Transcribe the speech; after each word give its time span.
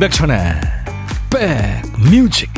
임백천의 0.00 0.54
백뮤직. 1.28 2.48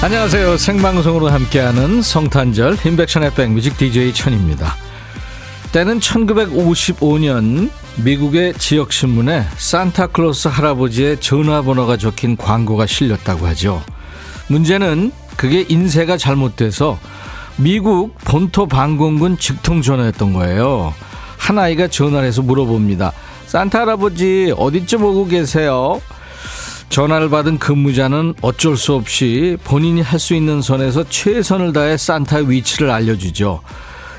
안녕하세요 0.00 0.56
생방송으로 0.56 1.28
함께하는 1.28 2.00
성탄절 2.00 2.78
임백천의 2.86 3.34
백뮤직 3.34 3.76
DJ 3.76 4.14
천입니다 4.14 4.83
때는 5.74 5.98
1955년 5.98 7.68
미국의 7.96 8.54
지역신문에 8.54 9.44
산타클로스 9.56 10.46
할아버지의 10.46 11.20
전화번호가 11.20 11.96
적힌 11.96 12.36
광고가 12.36 12.86
실렸다고 12.86 13.44
하죠 13.48 13.82
문제는 14.46 15.10
그게 15.36 15.66
인쇄가 15.68 16.16
잘못돼서 16.16 16.96
미국 17.56 18.14
본토 18.18 18.68
방공군 18.68 19.36
직통 19.36 19.82
전화였던 19.82 20.32
거예요 20.34 20.94
한 21.38 21.58
아이가 21.58 21.88
전화를 21.88 22.28
해서 22.28 22.40
물어봅니다 22.40 23.10
산타 23.46 23.80
할아버지 23.80 24.54
어디쯤 24.56 25.02
오고 25.02 25.26
계세요? 25.26 26.00
전화를 26.88 27.30
받은 27.30 27.58
근무자는 27.58 28.34
어쩔 28.42 28.76
수 28.76 28.94
없이 28.94 29.56
본인이 29.64 30.02
할 30.02 30.20
수 30.20 30.36
있는 30.36 30.62
선에서 30.62 31.02
최선을 31.08 31.72
다해 31.72 31.96
산타의 31.96 32.50
위치를 32.50 32.90
알려주죠. 32.90 33.60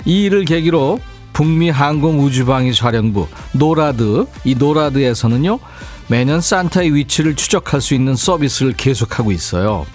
이 0.04 0.24
일을 0.24 0.46
계기로 0.46 1.00
북미 1.36 1.70
항공우주방위 1.70 2.74
사령부 2.74 3.28
노라드 3.52 4.26
이 4.46 4.56
노라드에서는요 4.56 5.60
매년 6.08 6.40
산타의 6.40 6.96
위치를 6.96 7.36
추적할 7.36 7.82
수 7.82 7.94
있는 7.94 8.16
서비스를 8.16 8.72
계속하고 8.72 9.34
있어요. 9.34 9.86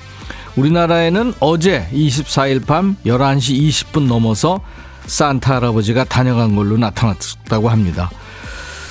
우리나라에는 0.57 1.33
어제 1.41 1.89
24일 1.95 2.67
밤 2.67 2.97
11시 3.07 3.59
20분 3.59 4.07
넘어서 4.07 4.61
산타 5.07 5.57
할아버지가 5.57 6.05
다녀간 6.05 6.57
걸로 6.57 6.77
나타났다고 6.77 7.71
합니다. 7.71 8.11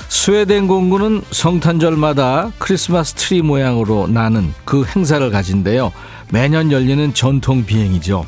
스웨덴 0.07 0.67
공군은 0.67 1.21
성탄절마다 1.29 2.53
크리스마스 2.57 3.13
트리 3.13 3.43
모양으로 3.43 4.07
나는 4.07 4.55
그 4.65 4.85
행사를 4.85 5.29
가진대요. 5.29 5.91
매년 6.31 6.71
열리는 6.71 7.13
전통 7.13 7.63
비행이죠. 7.65 8.25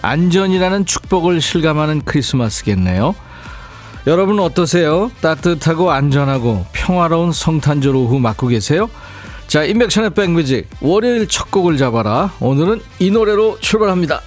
안전이라는 0.00 0.86
축복을 0.86 1.42
실감하는 1.42 2.02
크리스마스겠네요. 2.02 3.14
여러분 4.06 4.38
어떠세요? 4.38 5.10
따뜻하고 5.20 5.90
안전하고 5.90 6.64
평화로운 6.72 7.32
성탄절 7.32 7.96
오후 7.96 8.20
맞고 8.20 8.46
계세요? 8.46 8.88
자, 9.48 9.64
인백션의 9.64 10.10
백뮤직 10.10 10.68
월요일 10.80 11.26
첫 11.26 11.50
곡을 11.50 11.76
잡아라. 11.76 12.32
오늘은 12.38 12.80
이 13.00 13.10
노래로 13.10 13.58
출발합니다. 13.58 14.20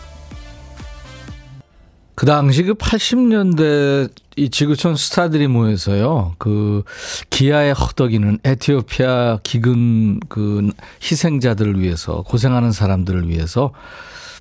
그 2.13 2.25
당시 2.25 2.63
그 2.63 2.73
80년대 2.73 4.11
이 4.35 4.49
지구촌 4.49 4.97
스타들이 4.97 5.47
모여서요. 5.47 6.35
그 6.39 6.83
기아에 7.29 7.71
허덕이는 7.71 8.39
에티오피아 8.43 9.39
기근 9.43 10.19
그 10.27 10.71
희생자들을 11.01 11.79
위해서 11.79 12.23
고생하는 12.23 12.73
사람들을 12.73 13.29
위해서 13.29 13.71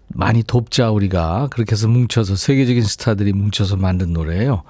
많이 0.09 0.43
돕자 0.43 0.91
우리가 0.91 1.47
그렇게 1.53 1.73
해서 1.73 1.87
뭉쳐서 1.87 2.35
세계적인 2.35 2.83
스타들이 2.83 3.33
뭉쳐서 3.33 3.77
만든 3.77 4.13
노래예요. 4.13 4.65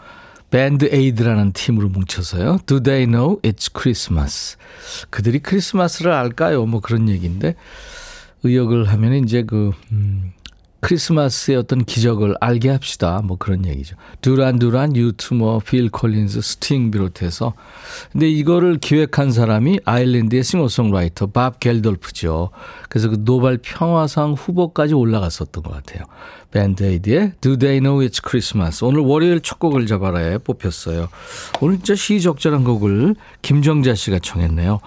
밴드 0.51 0.89
에이드라는 0.91 1.53
팀으로 1.53 1.89
뭉쳐서요. 1.89 2.61
Do 2.67 2.81
they 2.81 3.07
know 3.07 3.41
it's 3.43 3.71
Christmas? 3.77 4.57
그들이 5.11 5.41
크리스마스를 5.41 6.13
알까요? 6.13 6.65
뭐 6.67 6.81
그런 6.81 7.09
얘기인데 7.09 7.55
의역을 8.43 8.89
하면 8.89 9.15
이제 9.25 9.43
그 9.43 9.73
음, 9.93 10.33
크리스마스의 10.81 11.59
어떤 11.59 11.85
기적을 11.85 12.37
알게 12.41 12.71
합시다. 12.71 13.21
뭐 13.25 13.37
그런 13.37 13.67
얘기죠. 13.67 13.97
듀란 14.21 14.59
듀란, 14.59 14.93
뭐, 15.35 15.59
필 15.59 15.91
콜린즈, 15.91 16.41
스팅 16.41 16.91
비롯해서. 16.91 17.55
근데 18.13 18.29
이거를 18.29 18.79
기획한 18.79 19.33
사람이 19.33 19.81
아일랜드의 19.85 20.45
싱어송라이터 20.45 21.27
밥 21.29 21.59
겔도프죠. 21.61 22.51
그래서 22.89 23.09
그 23.09 23.25
노벨 23.25 23.59
평화상 23.59 24.33
후보까지 24.33 24.95
올라갔었던 24.95 25.63
것 25.63 25.73
같아요. 25.73 26.05
밴드에이드의 26.51 27.33
Do 27.41 27.59
They 27.59 27.81
Know 27.81 28.07
It's 28.07 28.23
Christmas. 28.27 28.85
오늘 28.85 29.01
월요일 29.01 29.41
첫 29.41 29.59
곡을 29.59 29.87
잡아라에 29.87 30.39
뽑혔어요. 30.39 31.09
오늘 31.61 31.77
진짜 31.77 31.95
시적절한 31.95 32.65
곡을 32.65 33.17
김정자 33.43 33.95
씨가 33.95 34.21
청했네요. 34.21 34.81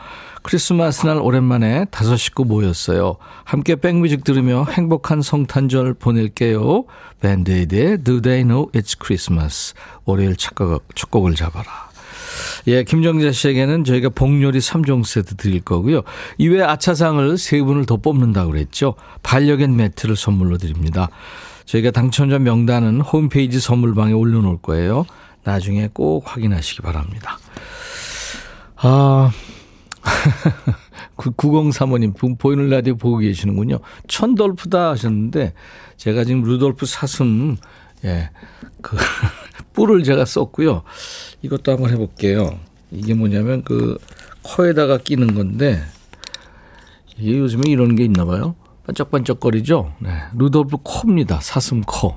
크리스마스 0.44 1.06
날 1.06 1.18
오랜만에 1.18 1.86
다섯 1.92 2.18
식구 2.18 2.46
모였어요. 2.46 3.18
함께 3.44 3.76
백뮤직 3.76 4.24
들으며 4.24 4.66
행복한 4.70 5.22
성탄절 5.22 5.94
보낼게요. 5.96 6.86
밴드에이드의 7.22 8.04
Do 8.04 8.22
They 8.22 8.44
Know 8.44 8.72
It's 8.72 8.98
Christmas. 9.00 9.74
월요일 10.06 10.36
첫, 10.36 10.56
곡, 10.56 10.84
첫 10.96 11.12
곡을 11.12 11.36
잡아라. 11.36 11.92
예, 12.68 12.84
김정자 12.84 13.32
씨에게는 13.32 13.84
저희가 13.84 14.10
복요리 14.10 14.60
3종 14.60 15.06
세트 15.06 15.36
드릴 15.36 15.62
거고요. 15.62 16.02
이외 16.38 16.64
아차상을 16.64 17.38
세 17.38 17.62
분을 17.62 17.86
더 17.86 17.98
뽑는다고 17.98 18.52
그랬죠. 18.52 18.96
반려견 19.24 19.76
매트를 19.76 20.16
선물로 20.16 20.58
드립니다. 20.58 21.10
저희가 21.66 21.92
당첨자 21.92 22.40
명단은 22.40 23.02
홈페이지 23.02 23.60
선물방에 23.60 24.14
올려놓을 24.14 24.58
거예요. 24.62 25.06
나중에 25.44 25.90
꼭 25.94 26.24
확인하시기 26.26 26.82
바랍니다. 26.82 27.40
아, 28.78 29.32
9035님, 31.18 32.38
보이는 32.38 32.70
라디오 32.70 32.96
보고 32.96 33.18
계시는군요. 33.18 33.80
천돌프다 34.08 34.92
하셨는데, 34.92 35.54
제가 35.98 36.24
지금 36.24 36.42
루돌프 36.44 36.86
사슴, 36.86 37.58
예, 38.04 38.32
그, 38.82 38.98
뿔을 39.74 40.04
제가 40.04 40.26
썼고요. 40.26 40.84
이것도 41.42 41.72
한번 41.72 41.92
해볼게요. 41.92 42.60
이게 42.92 43.14
뭐냐면, 43.14 43.64
그, 43.64 43.98
코에다가 44.42 44.98
끼는 44.98 45.36
건데, 45.36 45.82
이게 47.18 47.38
요즘에 47.38 47.64
이런 47.68 47.96
게 47.96 48.04
있나 48.04 48.26
봐요. 48.26 48.56
반짝반짝거리죠? 48.88 49.94
네. 50.00 50.10
루돌프 50.36 50.78
코입니다. 50.84 51.40
사슴 51.42 51.82
코. 51.82 52.16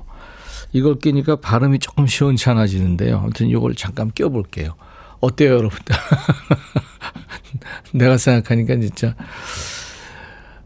이걸 0.73 0.99
끼니까 0.99 1.37
발음이 1.37 1.79
조금 1.79 2.07
시원찮아지는데요. 2.07 3.17
아무튼 3.19 3.47
이걸 3.47 3.75
잠깐 3.75 4.11
껴볼게요. 4.13 4.75
어때요, 5.19 5.51
여러분들? 5.57 5.95
내가 7.93 8.17
생각하니까 8.17 8.75
진짜 8.77 9.15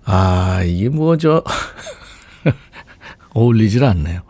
아 0.04 0.64
이게 0.66 0.90
뭐죠 0.90 1.44
어울리질 3.34 3.84
않네요. 3.84 4.22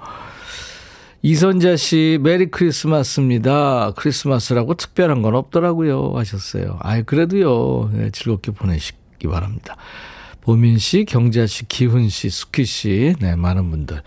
이선자 1.22 1.76
씨 1.76 2.18
메리 2.22 2.50
크리스마스입니다. 2.50 3.92
크리스마스라고 3.96 4.76
특별한 4.76 5.22
건 5.22 5.36
없더라고요 5.36 6.14
하셨어요. 6.16 6.78
아 6.82 7.02
그래도요 7.02 7.90
네, 7.94 8.10
즐겁게 8.12 8.52
보내시기 8.52 9.28
바랍니다. 9.28 9.76
보민 10.42 10.78
씨, 10.78 11.06
경자 11.06 11.46
씨, 11.46 11.68
기훈 11.68 12.10
씨, 12.10 12.30
수키 12.30 12.66
씨, 12.66 13.16
네, 13.20 13.36
많은 13.36 13.70
분들. 13.70 14.02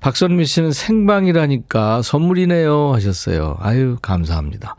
박선미 0.00 0.46
씨는 0.46 0.72
생방이라니까 0.72 2.02
선물이네요 2.02 2.92
하셨어요. 2.94 3.56
아유, 3.60 3.96
감사합니다. 4.00 4.76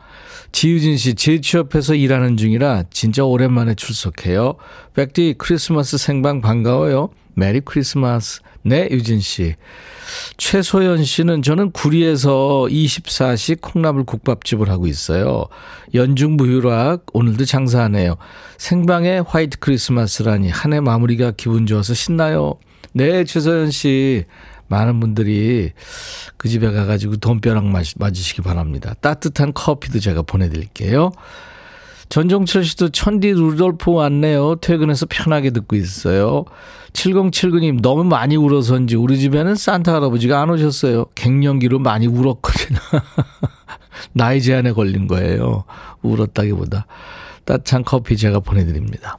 지유진 0.52 0.96
씨, 0.96 1.14
재취업해서 1.14 1.94
일하는 1.94 2.36
중이라 2.36 2.84
진짜 2.90 3.24
오랜만에 3.24 3.74
출석해요. 3.74 4.54
백디 4.94 5.34
크리스마스 5.38 5.98
생방 5.98 6.40
반가워요. 6.40 7.10
Merry 7.34 7.60
Christmas. 7.60 8.40
네, 8.62 8.88
유진 8.90 9.20
씨. 9.20 9.54
최소연 10.36 11.04
씨는 11.04 11.42
저는 11.42 11.72
구리에서 11.72 12.66
24시 12.70 13.60
콩나물 13.60 14.04
국밥집을 14.04 14.68
하고 14.70 14.86
있어요. 14.86 15.46
연중무휴라 15.94 17.06
오늘도 17.12 17.44
장사하네요. 17.44 18.16
생방에 18.58 19.18
화이트 19.26 19.58
크리스마스라니 19.58 20.50
한 20.50 20.72
해 20.72 20.80
마무리가 20.80 21.32
기분 21.36 21.66
좋아서 21.66 21.94
신나요. 21.94 22.54
네, 22.92 23.24
최소연 23.24 23.70
씨. 23.70 24.24
많은 24.68 24.98
분들이 24.98 25.72
그 26.38 26.48
집에 26.48 26.70
가가지고 26.72 27.18
돈벼락 27.18 27.64
맞으시기 27.96 28.40
바랍니다. 28.40 28.94
따뜻한 29.00 29.52
커피도 29.52 30.00
제가 30.00 30.22
보내드릴게요. 30.22 31.12
전종철 32.08 32.64
씨도 32.64 32.90
천디 32.90 33.32
루돌프 33.32 33.90
왔네요. 33.90 34.56
퇴근해서 34.56 35.06
편하게 35.08 35.50
듣고 35.50 35.76
있어요. 35.76 36.44
7079님 36.92 37.82
너무 37.82 38.04
많이 38.04 38.36
울어서인지 38.36 38.96
우리 38.96 39.18
집에는 39.18 39.54
산타 39.56 39.94
할아버지가 39.94 40.40
안 40.40 40.50
오셨어요. 40.50 41.06
갱년기로 41.14 41.80
많이 41.80 42.06
울었거든요. 42.06 42.78
나이 44.12 44.40
제한에 44.40 44.72
걸린 44.72 45.08
거예요. 45.08 45.64
울었다기보다. 46.02 46.86
따뜻한 47.44 47.84
커피 47.84 48.16
제가 48.16 48.40
보내드립니다. 48.40 49.18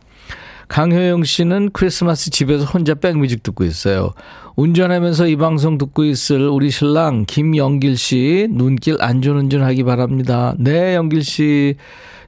강효영 0.67 1.25
씨는 1.25 1.71
크리스마스 1.73 2.31
집에서 2.31 2.65
혼자 2.65 2.95
백뮤직 2.95 3.43
듣고 3.43 3.65
있어요. 3.65 4.13
운전하면서 4.55 5.27
이 5.27 5.35
방송 5.35 5.77
듣고 5.77 6.05
있을 6.05 6.47
우리 6.47 6.71
신랑 6.71 7.25
김영길 7.27 7.97
씨 7.97 8.47
눈길 8.49 8.97
안전운전 8.99 9.61
하기 9.63 9.83
바랍니다. 9.83 10.55
네, 10.57 10.95
영길 10.95 11.23
씨. 11.23 11.75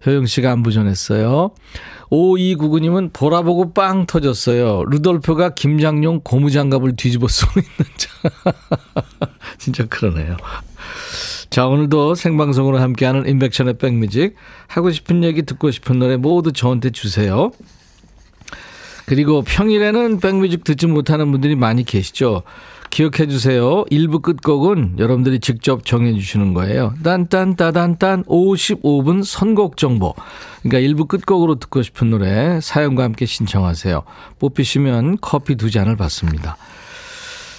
효영 0.05 0.25
씨가 0.25 0.51
안부 0.51 0.71
전했어요. 0.71 1.51
5299님은 2.11 3.11
보라보고 3.13 3.73
빵 3.73 4.05
터졌어요. 4.05 4.83
루돌프가 4.85 5.55
김장용 5.55 6.21
고무장갑을 6.23 6.95
뒤집어 6.95 7.27
쓰고 7.27 7.59
있는 7.59 7.73
자. 7.97 8.09
진짜 9.57 9.85
그러네요. 9.85 10.37
자, 11.49 11.67
오늘도 11.67 12.15
생방송으로 12.15 12.79
함께하는 12.79 13.27
인백션의 13.27 13.77
백뮤직. 13.77 14.35
하고 14.67 14.91
싶은 14.91 15.23
얘기, 15.23 15.43
듣고 15.43 15.71
싶은 15.71 15.99
노래 15.99 16.17
모두 16.17 16.51
저한테 16.53 16.91
주세요. 16.91 17.51
그리고 19.05 19.41
평일에는 19.41 20.19
백뮤직 20.19 20.63
듣지 20.65 20.85
못하는 20.85 21.31
분들이 21.31 21.55
많이 21.55 21.83
계시죠. 21.83 22.43
기억해 22.97 23.27
주세요. 23.27 23.85
1부 23.91 24.23
끝곡은 24.23 24.95
여러분들이 24.97 25.39
직접 25.39 25.85
정해 25.85 26.13
주시는 26.13 26.55
거예요. 26.55 26.95
딴딴따단딴 27.03 28.23
55분 28.23 29.23
선곡 29.23 29.77
정보. 29.77 30.15
그러니까 30.63 30.79
1부 30.79 31.07
끝곡으로 31.07 31.59
듣고 31.59 31.83
싶은 31.83 32.09
노래 32.09 32.59
사연과 32.59 33.03
함께 33.03 33.27
신청하세요. 33.27 34.01
뽑히시면 34.39 35.19
커피 35.21 35.57
두 35.57 35.69
잔을 35.69 35.95
받습니다. 35.95 36.57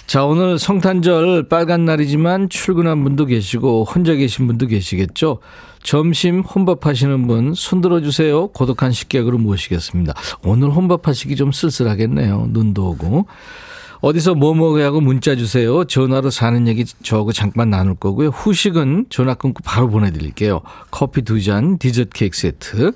자, 0.07 0.25
오늘 0.25 0.59
성탄절 0.59 1.47
빨간 1.47 1.85
날이지만 1.85 2.49
출근한 2.49 3.01
분도 3.05 3.25
계시고 3.25 3.85
혼자 3.85 4.15
계신 4.15 4.45
분도 4.45 4.67
계시겠죠? 4.67 5.39
점심 5.81 6.41
혼밥 6.41 6.85
하시는 6.85 7.27
분 7.27 7.53
손들어 7.53 8.01
주세요. 8.01 8.47
고독한 8.47 8.91
식객으로 8.91 9.37
모시겠습니다. 9.37 10.15
오늘 10.43 10.69
혼밥 10.71 11.07
하시기 11.07 11.37
좀 11.37 11.53
쓸쓸하겠네요. 11.53 12.47
눈도 12.49 12.89
오고. 12.89 13.27
어디서 14.01 14.33
뭐 14.35 14.53
먹어야 14.53 14.85
하고 14.85 15.01
문자 15.01 15.35
주세요. 15.35 15.83
전화로 15.83 16.29
사는 16.29 16.67
얘기 16.69 16.85
저하고 17.03 17.33
잠깐 17.33 17.69
나눌 17.69 17.95
거고요. 17.95 18.29
후식은 18.29 19.07
전화 19.09 19.33
끊고 19.33 19.61
바로 19.63 19.89
보내드릴게요. 19.89 20.61
커피 20.89 21.21
두 21.23 21.41
잔, 21.41 21.77
디저트 21.77 22.11
케이크 22.13 22.37
세트. 22.37 22.93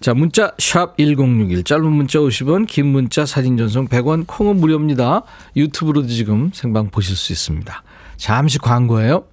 자, 0.00 0.14
문자 0.14 0.52
샵 0.58 0.96
1061. 0.96 1.64
짧은 1.64 1.84
문자 1.84 2.18
50원, 2.18 2.66
긴 2.66 2.86
문자 2.86 3.26
사진 3.26 3.58
전송 3.58 3.88
100원, 3.88 4.24
콩은 4.26 4.56
무료입니다. 4.56 5.22
유튜브로도 5.54 6.08
지금 6.08 6.50
생방 6.54 6.88
보실 6.88 7.14
수 7.14 7.32
있습니다. 7.32 7.82
잠시 8.16 8.58
광고예요. 8.58 9.24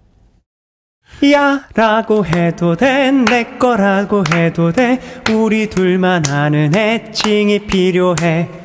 야 1.31 1.61
라고 1.75 2.25
해도 2.25 2.75
돼 2.75 3.09
내 3.11 3.57
거라고 3.57 4.23
해도 4.33 4.71
돼 4.73 4.99
우리 5.31 5.69
둘만 5.69 6.27
아는 6.27 6.75
애칭이 6.75 7.59
필요해 7.67 8.64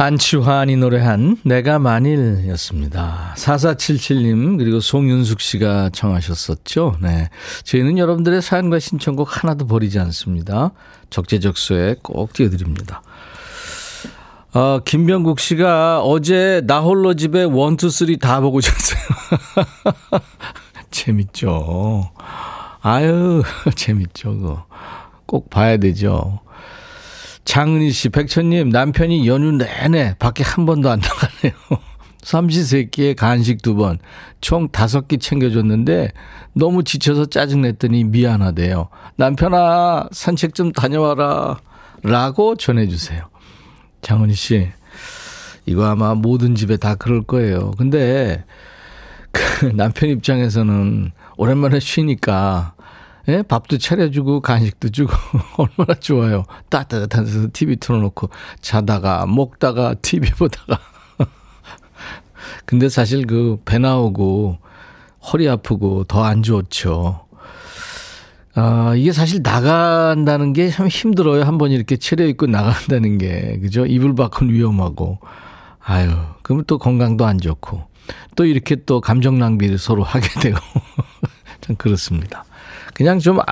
안치환이 0.00 0.76
노래한 0.76 1.38
내가 1.44 1.80
만일이었습니다. 1.80 3.34
4477님 3.36 4.56
그리고 4.56 4.78
송윤숙 4.78 5.40
씨가 5.40 5.90
청하셨었죠. 5.92 6.98
네. 7.02 7.28
저희는 7.64 7.98
여러분들의 7.98 8.40
사연과 8.40 8.78
신청곡 8.78 9.42
하나도 9.42 9.66
버리지 9.66 9.98
않습니다. 9.98 10.70
적재적소에 11.10 11.96
꼭 12.02 12.32
띄워드립니다. 12.32 13.02
아, 14.52 14.80
김병국 14.84 15.40
씨가 15.40 16.02
어제 16.02 16.62
나 16.64 16.78
홀로 16.78 17.14
집에 17.14 17.42
one 17.42 17.66
two 17.66 17.90
three 17.90 18.18
다 18.18 18.40
보고 18.40 18.60
잤어요. 18.60 19.00
재밌죠. 20.92 22.12
아유, 22.82 23.42
재밌죠. 23.74 24.36
그거. 24.36 24.66
꼭 25.26 25.50
봐야 25.50 25.76
되죠. 25.76 26.38
장은희 27.48 27.92
씨, 27.92 28.10
백천님, 28.10 28.68
남편이 28.68 29.26
연휴 29.26 29.52
내내 29.52 30.16
밖에 30.18 30.44
한 30.44 30.66
번도 30.66 30.90
안 30.90 31.00
나가네요. 31.00 31.54
삼시세끼에 32.20 33.14
간식 33.14 33.62
두 33.62 33.74
번, 33.74 33.98
총 34.42 34.68
다섯 34.68 35.08
끼 35.08 35.16
챙겨줬는데 35.16 36.12
너무 36.52 36.84
지쳐서 36.84 37.24
짜증냈더니 37.24 38.04
미안하대요. 38.04 38.90
남편아, 39.16 40.10
산책 40.12 40.54
좀 40.54 40.72
다녀와라. 40.72 41.58
라고 42.02 42.54
전해주세요. 42.54 43.22
장은희 44.02 44.34
씨, 44.34 44.68
이거 45.64 45.86
아마 45.86 46.14
모든 46.14 46.54
집에 46.54 46.76
다 46.76 46.96
그럴 46.96 47.22
거예요. 47.22 47.70
근데 47.78 48.44
그 49.32 49.72
남편 49.74 50.10
입장에서는 50.10 51.12
오랜만에 51.38 51.80
쉬니까 51.80 52.74
예? 53.28 53.42
밥도 53.42 53.78
차려주고 53.78 54.40
간식도 54.40 54.88
주고 54.90 55.12
얼마나 55.58 55.98
좋아요. 56.00 56.44
따뜻한 56.70 57.24
데서 57.24 57.48
TV 57.52 57.76
틀어놓고 57.76 58.30
자다가 58.62 59.26
먹다가 59.26 59.94
TV 60.00 60.30
보다가. 60.38 60.78
근데 62.64 62.88
사실 62.88 63.26
그 63.26 63.58
배 63.64 63.78
나오고 63.78 64.58
허리 65.32 65.48
아프고 65.48 66.04
더 66.04 66.24
안 66.24 66.42
좋죠. 66.42 67.24
아, 68.54 68.94
이게 68.96 69.12
사실 69.12 69.40
나간다는 69.42 70.52
게 70.52 70.70
참 70.70 70.88
힘들어요. 70.88 71.42
한 71.44 71.58
번 71.58 71.70
이렇게 71.70 71.96
차려입고 71.96 72.46
나간다는 72.46 73.18
게. 73.18 73.58
그죠? 73.60 73.84
이불 73.86 74.14
밖은 74.14 74.48
위험하고. 74.50 75.18
아유, 75.84 76.10
그러면 76.42 76.64
또 76.66 76.78
건강도 76.78 77.26
안 77.26 77.38
좋고. 77.38 77.82
또 78.36 78.44
이렇게 78.46 78.76
또 78.86 79.00
감정 79.00 79.38
낭비를 79.38 79.78
서로 79.78 80.02
하게 80.02 80.28
되고. 80.40 80.58
참 81.60 81.76
그렇습니다. 81.76 82.44
그냥 82.94 83.18
좀, 83.18 83.40
아, 83.40 83.44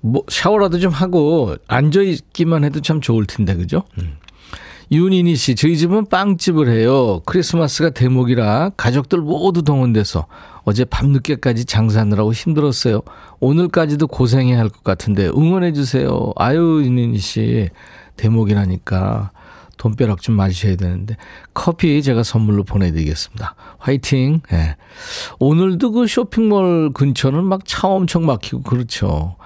뭐, 0.00 0.22
샤워라도 0.28 0.78
좀 0.78 0.92
하고 0.92 1.56
앉아 1.66 2.02
있기만 2.02 2.64
해도 2.64 2.80
참 2.80 3.00
좋을 3.00 3.26
텐데, 3.26 3.54
그죠? 3.54 3.82
음. 3.98 4.16
윤인희 4.90 5.36
씨, 5.36 5.54
저희 5.54 5.76
집은 5.76 6.06
빵집을 6.06 6.68
해요. 6.70 7.20
크리스마스가 7.26 7.90
대목이라 7.90 8.70
가족들 8.76 9.18
모두 9.20 9.62
동원돼서 9.62 10.26
어제 10.64 10.86
밤늦게까지 10.86 11.66
장사하느라고 11.66 12.32
힘들었어요. 12.32 13.02
오늘까지도 13.40 14.06
고생해야 14.06 14.58
할 14.58 14.70
것 14.70 14.82
같은데 14.84 15.26
응원해 15.28 15.72
주세요. 15.74 16.32
아유, 16.36 16.80
윤인희 16.84 17.18
씨, 17.18 17.68
대목이라니까 18.16 19.30
돈벼락 19.78 20.20
좀 20.20 20.36
맞으셔야 20.36 20.76
되는데 20.76 21.16
커피 21.54 22.02
제가 22.02 22.22
선물로 22.22 22.64
보내드리겠습니다. 22.64 23.54
화이팅. 23.78 24.42
예. 24.52 24.76
오늘도 25.38 25.92
그 25.92 26.06
쇼핑몰 26.06 26.92
근처는 26.92 27.44
막 27.44 27.60
차 27.64 27.88
엄청 27.88 28.26
막히고 28.26 28.62
그렇죠. 28.62 29.36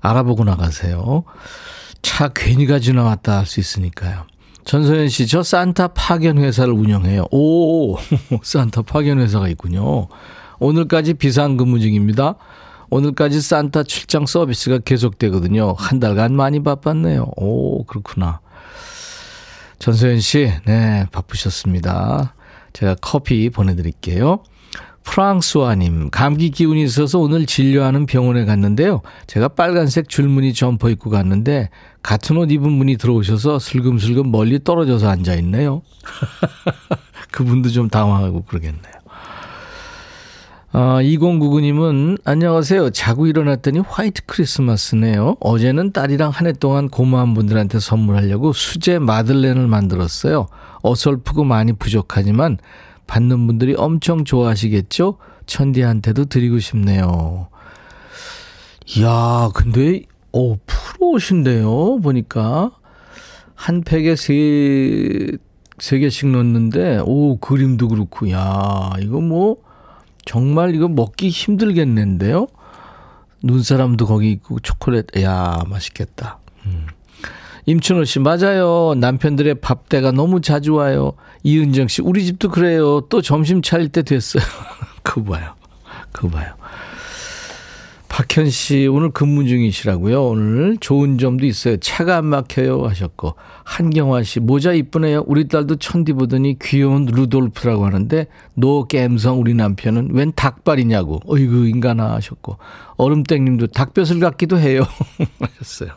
알아보고 0.00 0.44
나가세요. 0.44 1.24
차 2.02 2.28
괜히 2.28 2.66
가지고 2.66 2.96
나왔다 2.96 3.38
할 3.38 3.46
수 3.46 3.60
있으니까요. 3.60 4.24
전소연 4.64 5.08
씨, 5.08 5.26
저 5.26 5.42
산타 5.42 5.88
파견 5.88 6.38
회사를 6.38 6.72
운영해요. 6.72 7.26
오, 7.32 7.96
산타 8.42 8.82
파견 8.82 9.18
회사가 9.18 9.48
있군요. 9.48 10.06
오늘까지 10.60 11.14
비상근무 11.14 11.80
중입니다. 11.80 12.36
오늘까지 12.90 13.40
산타 13.40 13.84
출장 13.84 14.26
서비스가 14.26 14.78
계속되거든요. 14.78 15.74
한 15.78 15.98
달간 15.98 16.36
많이 16.36 16.62
바빴네요. 16.62 17.32
오, 17.36 17.84
그렇구나. 17.84 18.40
전소연 19.82 20.20
씨, 20.20 20.48
네, 20.64 21.06
바쁘셨습니다. 21.10 22.36
제가 22.72 22.94
커피 23.00 23.50
보내드릴게요. 23.50 24.44
프랑스와님, 25.02 26.10
감기 26.10 26.50
기운이 26.50 26.84
있어서 26.84 27.18
오늘 27.18 27.46
진료하는 27.46 28.06
병원에 28.06 28.44
갔는데요. 28.44 29.02
제가 29.26 29.48
빨간색 29.48 30.08
줄무늬 30.08 30.54
점퍼 30.54 30.88
입고 30.88 31.10
갔는데, 31.10 31.68
같은 32.00 32.36
옷 32.36 32.52
입은 32.52 32.78
분이 32.78 32.96
들어오셔서 32.96 33.58
슬금슬금 33.58 34.30
멀리 34.30 34.62
떨어져서 34.62 35.08
앉아있네요. 35.08 35.82
그분도 37.32 37.70
좀 37.70 37.88
당황하고 37.88 38.44
그러겠네요. 38.44 39.01
아, 40.74 41.00
2099님은 41.02 42.18
안녕하세요. 42.24 42.90
자고 42.90 43.26
일어났더니 43.26 43.80
화이트 43.80 44.22
크리스마스네요. 44.24 45.36
어제는 45.40 45.92
딸이랑 45.92 46.30
한 46.30 46.46
해 46.46 46.52
동안 46.52 46.88
고마운 46.88 47.34
분들한테 47.34 47.78
선물하려고 47.78 48.52
수제 48.54 48.98
마들렌을 48.98 49.66
만들었어요. 49.66 50.48
어설프고 50.82 51.44
많이 51.44 51.72
부족하지만 51.74 52.56
받는 53.06 53.46
분들이 53.46 53.74
엄청 53.76 54.24
좋아하시겠죠? 54.24 55.18
천디한테도 55.44 56.24
드리고 56.26 56.58
싶네요. 56.58 57.48
이야, 58.96 59.50
근데, 59.54 60.02
오, 60.32 60.56
프로신데요? 60.66 61.98
보니까. 61.98 62.72
한 63.54 63.82
팩에 63.82 64.16
세, 64.16 65.30
세 65.78 65.98
개씩 65.98 66.30
넣는데, 66.30 67.00
오, 67.04 67.36
그림도 67.38 67.88
그렇고, 67.88 68.30
야, 68.30 68.90
이거 69.00 69.20
뭐, 69.20 69.58
정말 70.24 70.74
이거 70.74 70.88
먹기 70.88 71.28
힘들겠는데요? 71.28 72.46
눈사람도 73.42 74.06
거기 74.06 74.30
있고 74.32 74.60
초콜릿, 74.60 75.06
야 75.22 75.62
맛있겠다. 75.68 76.38
음. 76.66 76.86
임춘호 77.66 78.04
씨, 78.04 78.18
맞아요. 78.18 78.94
남편들의 78.96 79.56
밥때가 79.56 80.10
너무 80.12 80.40
자주 80.40 80.74
와요. 80.74 81.12
이은정 81.44 81.88
씨, 81.88 82.02
우리 82.02 82.24
집도 82.24 82.48
그래요. 82.48 83.02
또 83.02 83.22
점심 83.22 83.62
차릴 83.62 83.88
때 83.88 84.02
됐어요. 84.02 84.42
그거 85.02 85.32
봐요. 85.32 85.54
그거 86.12 86.28
봐요. 86.28 86.54
박현 88.12 88.50
씨, 88.50 88.86
오늘 88.88 89.10
근무 89.10 89.46
중이시라고요. 89.48 90.22
오늘 90.22 90.76
좋은 90.76 91.16
점도 91.16 91.46
있어요. 91.46 91.78
차가 91.78 92.18
안 92.18 92.26
막혀요. 92.26 92.84
하셨고. 92.84 93.36
한경화 93.64 94.22
씨, 94.22 94.38
모자 94.38 94.74
이쁘네요. 94.74 95.24
우리 95.26 95.48
딸도 95.48 95.76
천디 95.76 96.12
보더니 96.12 96.58
귀여운 96.60 97.06
루돌프라고 97.06 97.86
하는데, 97.86 98.26
no 98.52 98.86
갬성 98.86 99.40
우리 99.40 99.54
남편은 99.54 100.10
웬 100.12 100.30
닭발이냐고. 100.36 101.20
어이구, 101.26 101.66
인간아. 101.68 102.12
하셨고. 102.12 102.58
얼음땡님도 102.98 103.68
닭벼슬 103.68 104.20
같기도 104.20 104.58
해요. 104.58 104.86
하셨어요. 105.40 105.92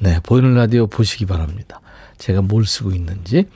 네, 0.00 0.18
보이는 0.24 0.56
라디오 0.56 0.88
보시기 0.88 1.24
바랍니다. 1.24 1.80
제가 2.18 2.42
뭘 2.42 2.66
쓰고 2.66 2.90
있는지. 2.90 3.46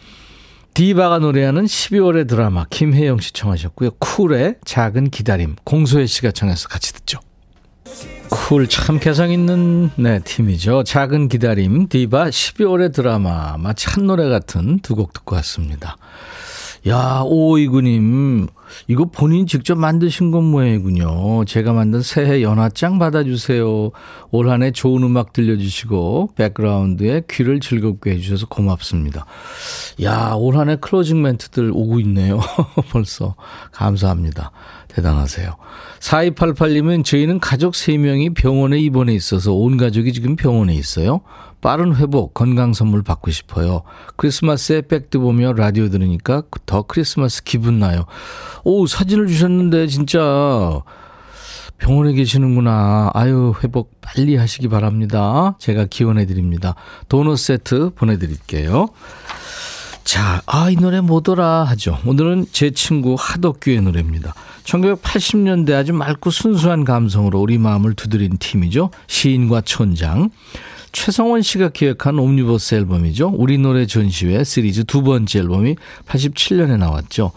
디바가 0.76 1.20
노래하는 1.20 1.64
12월의 1.64 2.28
드라마 2.28 2.66
김혜영 2.68 3.20
씨 3.20 3.32
청하셨고요. 3.32 3.92
쿨의 3.92 4.56
작은 4.66 5.08
기다림 5.08 5.56
공소혜 5.64 6.04
씨가 6.04 6.32
청해서 6.32 6.68
같이 6.68 6.92
듣죠. 6.92 7.18
쿨 8.28 8.68
참 8.68 8.98
개성 8.98 9.30
있는 9.32 9.88
네 9.96 10.18
팀이죠. 10.22 10.84
작은 10.84 11.28
기다림 11.28 11.88
디바 11.88 12.26
12월의 12.26 12.92
드라마 12.92 13.56
마치 13.56 13.88
한 13.88 14.06
노래 14.06 14.28
같은 14.28 14.80
두 14.80 14.96
곡 14.96 15.14
듣고 15.14 15.36
왔습니다. 15.36 15.96
야, 16.88 17.22
오이구님, 17.24 18.46
이거 18.86 19.06
본인 19.06 19.46
직접 19.48 19.76
만드신 19.76 20.30
건 20.30 20.44
모양이군요. 20.44 21.44
제가 21.44 21.72
만든 21.72 22.00
새해 22.00 22.42
연하장 22.42 23.00
받아주세요. 23.00 23.90
올 24.30 24.48
한 24.48 24.62
해 24.62 24.70
좋은 24.70 25.02
음악 25.02 25.32
들려주시고, 25.32 26.30
백그라운드에 26.36 27.22
귀를 27.28 27.58
즐겁게 27.58 28.12
해주셔서 28.12 28.46
고맙습니다. 28.46 29.26
야, 30.02 30.34
올 30.36 30.56
한 30.56 30.68
해 30.68 30.76
closing 30.76 31.22
멘트들 31.22 31.72
오고 31.74 31.98
있네요. 32.00 32.38
벌써. 32.92 33.34
감사합니다. 33.72 34.52
대단하세요. 34.88 35.56
4288님은 35.98 37.04
저희는 37.04 37.40
가족 37.40 37.74
3명이 37.74 38.34
병원에 38.36 38.78
입원해 38.78 39.12
있어서 39.14 39.52
온 39.54 39.76
가족이 39.76 40.12
지금 40.12 40.36
병원에 40.36 40.74
있어요. 40.74 41.20
빠른 41.66 41.96
회복, 41.96 42.32
건강 42.32 42.72
선물 42.72 43.02
받고 43.02 43.32
싶어요. 43.32 43.82
크리스마스에 44.14 44.82
백드 44.82 45.18
보며 45.18 45.52
라디오 45.52 45.88
들으니까 45.88 46.44
더 46.64 46.82
크리스마스 46.82 47.42
기분 47.42 47.80
나요. 47.80 48.04
오, 48.62 48.86
사진을 48.86 49.26
주셨는데 49.26 49.88
진짜 49.88 50.80
병원에 51.78 52.12
계시는구나. 52.12 53.10
아유, 53.14 53.52
회복 53.64 54.00
빨리 54.00 54.36
하시기 54.36 54.68
바랍니다. 54.68 55.56
제가 55.58 55.86
기원해 55.86 56.24
드립니다. 56.26 56.76
도넛 57.08 57.36
세트 57.36 57.90
보내 57.96 58.16
드릴게요. 58.16 58.86
자, 60.04 60.42
아, 60.46 60.70
이 60.70 60.76
노래 60.76 61.00
뭐더라 61.00 61.64
하죠. 61.64 61.98
오늘은 62.06 62.46
제 62.52 62.70
친구 62.70 63.16
하덕규의 63.18 63.80
노래입니다. 63.80 64.34
1980년대 64.62 65.72
아주 65.72 65.92
맑고 65.94 66.30
순수한 66.30 66.84
감성으로 66.84 67.40
우리 67.40 67.58
마음을 67.58 67.94
두드린 67.94 68.36
팀이죠. 68.38 68.92
시인과 69.08 69.62
촌장. 69.62 70.30
최성원 70.96 71.42
씨가 71.42 71.68
기획한 71.68 72.18
옴니버스 72.18 72.74
앨범이죠. 72.74 73.34
우리 73.36 73.58
노래 73.58 73.84
전시회 73.84 74.42
시리즈 74.44 74.84
두 74.84 75.02
번째 75.02 75.40
앨범이 75.40 75.76
87년에 76.06 76.78
나왔죠. 76.78 77.32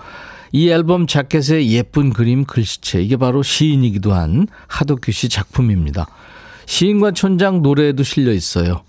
이 0.54 0.70
앨범 0.70 1.08
자켓에 1.08 1.68
예쁜 1.68 2.14
그림 2.14 2.46
글씨체 2.46 3.04
이게 3.04 3.18
바로 3.18 3.44
시인이기도 3.44 4.14
한 4.14 4.48
하덕규 4.68 5.12
씨 5.12 5.28
작품입니다. 5.28 6.08
시인과 6.68 7.12
촌장 7.12 7.62
노래에도 7.62 8.02
실려 8.04 8.32
있어요. 8.32 8.84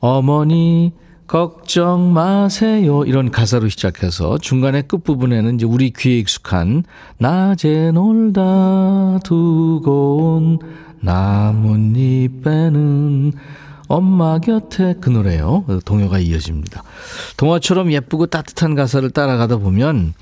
어머니 0.00 0.94
걱정 1.26 2.14
마세요 2.14 3.04
이런 3.04 3.30
가사로 3.30 3.68
시작해서 3.68 4.38
중간에 4.38 4.80
끝부분에는 4.80 5.56
이제 5.56 5.66
우리 5.66 5.90
귀에 5.90 6.16
익숙한 6.20 6.84
낮에 7.18 7.90
놀다 7.92 9.18
두고 9.22 10.16
온 10.16 10.58
나뭇잎에는 11.02 12.38
엄마 13.88 14.38
곁에 14.38 14.94
그 15.00 15.10
노래요. 15.10 15.64
동요가 15.84 16.18
이어집니다. 16.18 16.82
동화처럼 17.36 17.92
예쁘고 17.92 18.26
따뜻한 18.26 18.74
가사를 18.74 19.10
따라가다 19.10 19.56
보면 19.56 20.14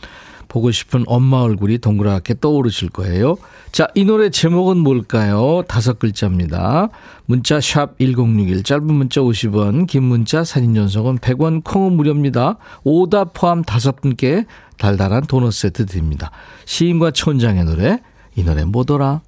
보고 0.48 0.70
싶은 0.70 1.04
엄마 1.06 1.38
얼굴이 1.38 1.78
동그랗게 1.78 2.36
떠오르실 2.40 2.90
거예요. 2.90 3.36
자, 3.72 3.88
이 3.94 4.04
노래 4.04 4.30
제목은 4.30 4.78
뭘까요? 4.78 5.62
다섯 5.68 5.98
글자입니다. 5.98 6.88
문자 7.26 7.60
샵 7.60 7.98
1061, 7.98 8.62
짧은 8.62 8.86
문자 8.86 9.20
50원, 9.20 9.86
긴 9.86 10.04
문자 10.04 10.44
사진 10.44 10.74
전송은 10.74 11.18
100원, 11.18 11.62
콩은 11.64 11.94
무료입니다. 11.94 12.56
오답 12.84 13.34
포함 13.34 13.64
다섯 13.64 14.00
분께 14.00 14.46
달달한 14.78 15.26
도넛 15.26 15.52
세트 15.52 15.86
드립니다. 15.86 16.30
시인과 16.64 17.10
촌장의 17.10 17.64
노래, 17.64 18.00
이 18.36 18.44
노래 18.44 18.64
뭐더라? 18.64 19.22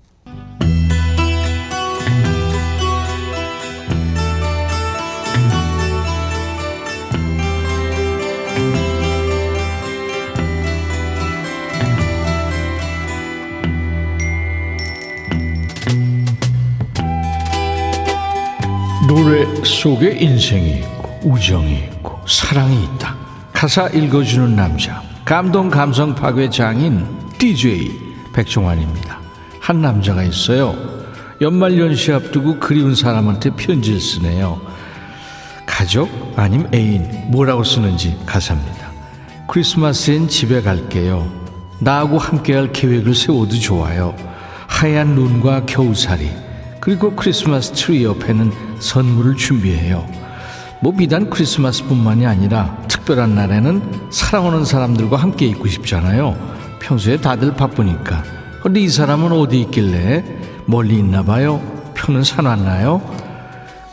노래 19.08 19.46
속에 19.64 20.18
인생이 20.20 20.80
있고 20.80 21.20
우정이 21.24 21.76
있고 21.76 22.20
사랑이 22.28 22.84
있다. 22.84 23.16
가사 23.54 23.88
읽어주는 23.88 24.54
남자 24.54 25.02
감동 25.24 25.70
감성 25.70 26.14
파괴 26.14 26.50
장인 26.50 27.06
DJ 27.38 27.90
백종환입니다. 28.34 29.18
한 29.60 29.80
남자가 29.80 30.22
있어요. 30.22 30.76
연말 31.40 31.78
연시 31.78 32.12
앞두고 32.12 32.58
그리운 32.58 32.94
사람한테 32.94 33.56
편지를 33.56 33.98
쓰네요. 33.98 34.60
가족 35.64 36.10
아님 36.36 36.68
애인 36.74 37.30
뭐라고 37.30 37.64
쓰는지 37.64 38.14
가사입니다. 38.26 38.90
크리스마스엔 39.48 40.28
집에 40.28 40.60
갈게요. 40.60 41.26
나하고 41.78 42.18
함께할 42.18 42.74
계획을 42.74 43.14
세워도 43.14 43.58
좋아요. 43.58 44.14
하얀 44.66 45.14
눈과 45.14 45.64
겨우살이 45.64 46.30
그리고 46.78 47.12
크리스마스 47.12 47.72
트리 47.72 48.04
옆에는 48.04 48.67
선물을 48.80 49.37
준비해요. 49.37 50.06
뭐 50.80 50.94
비단 50.94 51.28
크리스마스뿐만이 51.28 52.26
아니라 52.26 52.76
특별한 52.88 53.35
날에는 53.35 54.11
사랑하는 54.11 54.64
사람들과 54.64 55.16
함께 55.16 55.47
있고 55.47 55.66
싶잖아요. 55.66 56.37
평소에 56.80 57.16
다들 57.18 57.54
바쁘니까. 57.54 58.23
근데 58.62 58.80
이 58.80 58.88
사람은 58.88 59.32
어디 59.32 59.61
있길래 59.62 60.25
멀리 60.66 60.99
있나 60.99 61.23
봐요. 61.23 61.61
표는 61.97 62.23
사놨나요? 62.23 63.02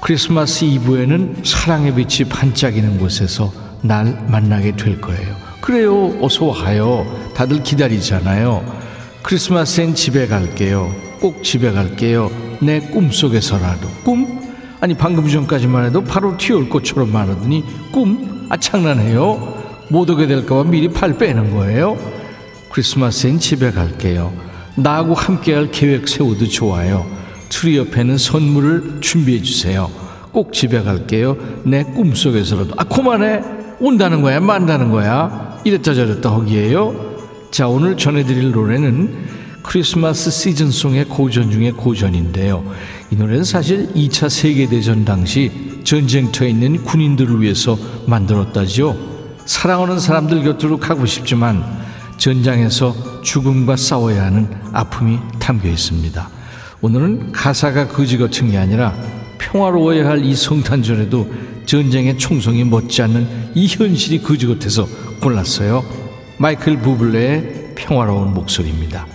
크리스마스 0.02 0.66
이브에는 0.66 1.38
사랑의 1.44 1.96
빛이 1.96 2.30
반짝이는 2.30 3.00
곳에서 3.00 3.52
날 3.82 4.26
만나게 4.28 4.76
될 4.76 5.02
거예요. 5.02 5.36
그래요. 5.62 6.16
어서 6.22 6.46
와요. 6.46 7.06
다들 7.34 7.64
기다리잖아요. 7.64 8.64
크리스마스엔 9.24 9.96
집에 9.96 10.28
갈게요. 10.28 10.92
꼭 11.20 11.44
집에 11.44 11.72
갈게요. 11.72 12.30
내 12.62 12.80
꿈속에서라도. 12.80 13.90
꿈? 14.04 14.45
아니 14.80 14.94
방금 14.94 15.28
전까지만 15.28 15.86
해도 15.86 16.04
바로 16.04 16.38
튀어올 16.38 16.70
것처럼 16.70 17.12
말하더니 17.12 17.64
꿈? 17.92 18.46
아 18.50 18.58
장난해요? 18.58 19.64
못 19.90 20.10
오게 20.10 20.28
될까봐 20.28 20.66
미리 20.66 20.90
발 20.90 21.18
빼는 21.18 21.52
거예요? 21.56 21.98
크리스마스엔 22.72 23.40
집에 23.40 23.72
갈게요. 23.72 24.34
나하고 24.76 25.14
함께할 25.14 25.72
계획 25.72 26.08
세워도 26.08 26.48
좋아요. 26.50 27.06
트리 27.50 27.78
옆에는 27.78 28.18
선물을 28.18 28.98
준비해 29.02 29.42
주세요. 29.42 29.90
꼭 30.32 30.52
집에 30.52 30.84
갈게요. 30.84 31.38
내 31.64 31.84
꿈속에서라도. 31.84 32.74
아 32.78 32.84
그만해. 32.84 33.42
온다는 33.80 34.22
거야 34.22 34.40
만다는 34.40 34.92
거야. 34.92 35.60
이랬다 35.64 35.94
저랬다 35.94 36.32
하기에요. 36.32 37.16
자 37.52 37.68
오늘 37.68 37.96
전해드릴 37.96 38.52
노래는 38.52 39.16
크리스마스 39.66 40.30
시즌송의 40.30 41.06
고전 41.06 41.50
중의 41.52 41.72
고전인데요. 41.74 42.64
이 43.12 43.16
노래는 43.16 43.44
사실 43.44 43.92
2차 43.94 44.30
세계대전 44.30 45.06
당시 45.06 45.52
전쟁터에 45.84 46.50
있는 46.50 46.84
군인들을 46.84 47.42
위해서 47.42 47.78
만들었다지요. 48.06 48.96
사랑하는 49.46 50.00
사람들 50.00 50.44
곁으로 50.44 50.78
가고 50.78 51.06
싶지만 51.06 51.64
전장에서 52.18 53.22
죽음과 53.24 53.76
싸워야 53.76 54.26
하는 54.26 54.50
아픔이 54.72 55.20
담겨 55.40 55.68
있습니다. 55.70 56.30
오늘은 56.82 57.32
가사가 57.32 57.88
거지 57.88 58.18
같은 58.18 58.52
게 58.52 58.58
아니라 58.58 58.96
평화로워야 59.40 60.08
할 60.08 60.24
이 60.24 60.36
성탄절에도 60.36 61.28
전쟁의 61.66 62.18
총성이 62.20 62.64
못지않는 62.64 63.52
이 63.56 63.68
현실이 63.68 64.22
거지 64.22 64.46
같아서 64.48 64.88
골랐어요. 65.22 65.84
마이클 66.38 66.78
부블레의 66.78 67.74
평화로운 67.76 68.34
목소리입니다. 68.34 69.15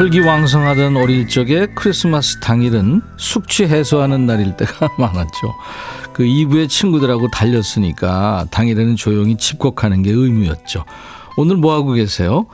혈기왕성하던 0.00 0.96
어릴 0.96 1.28
적에 1.28 1.66
크리스마스 1.74 2.40
당일은 2.40 3.02
숙취 3.18 3.64
해소하는 3.64 4.24
날일 4.24 4.56
때가 4.56 4.88
많았죠. 4.96 5.54
그 6.14 6.24
이브에 6.24 6.68
친구들하고 6.68 7.28
달렸으니까 7.28 8.46
당일에는 8.50 8.96
조용히 8.96 9.36
집콕하는 9.36 10.02
게 10.02 10.10
의무였죠. 10.10 10.86
오늘 11.36 11.56
뭐 11.56 11.74
하고 11.74 11.92
계세요? 11.92 12.46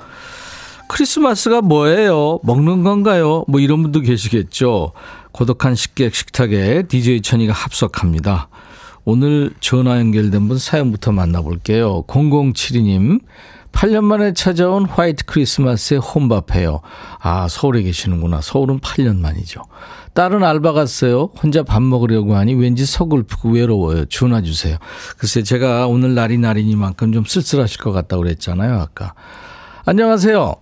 크리스마스가 0.88 1.60
뭐예요? 1.60 2.40
먹는 2.42 2.82
건가요? 2.82 3.44
뭐 3.46 3.60
이런 3.60 3.80
분도 3.80 4.00
계시겠죠. 4.00 4.90
고독한 5.30 5.76
식객 5.76 6.16
식탁에 6.16 6.82
DJ 6.88 7.22
천이가 7.22 7.52
합석합니다. 7.52 8.48
오늘 9.04 9.52
전화 9.60 10.00
연결된 10.00 10.48
분 10.48 10.58
사연부터 10.58 11.12
만나볼게요. 11.12 12.06
0072님. 12.08 13.20
8년 13.76 14.04
만에 14.04 14.33
찾아온 14.33 14.87
화이트 14.87 15.26
크리스마스에 15.26 15.99
혼밥해요. 15.99 16.80
아, 17.21 17.47
서울에 17.47 17.83
계시는구나. 17.83 18.40
서울은 18.40 18.80
8년 18.80 19.18
만이죠. 19.18 19.61
딸은 20.14 20.42
알바 20.42 20.73
갔어요. 20.73 21.30
혼자 21.42 21.62
밥 21.62 21.83
먹으려고 21.83 22.37
하니 22.37 22.54
왠지 22.54 22.87
서글프고 22.87 23.50
외로워요. 23.50 24.06
전화 24.06 24.40
주세요. 24.40 24.78
글쎄, 25.18 25.42
제가 25.42 25.88
오늘 25.88 26.14
날이 26.14 26.38
날이니만큼 26.38 27.12
좀 27.12 27.25
쓸쓸하실 27.25 27.83
것 27.83 27.92
같다고 27.92 28.23
그랬잖아요, 28.23 28.80
아까. 28.80 29.12
안녕하세요. 29.85 30.54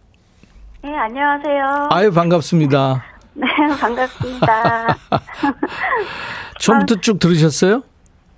네, 0.83 0.97
안녕하세요. 0.97 1.88
아유, 1.90 2.11
반갑습니다. 2.12 3.04
네, 3.35 3.47
반갑습니다. 3.80 4.99
처음부터 6.59 7.00
쭉 7.00 7.21
들으셨어요? 7.21 7.85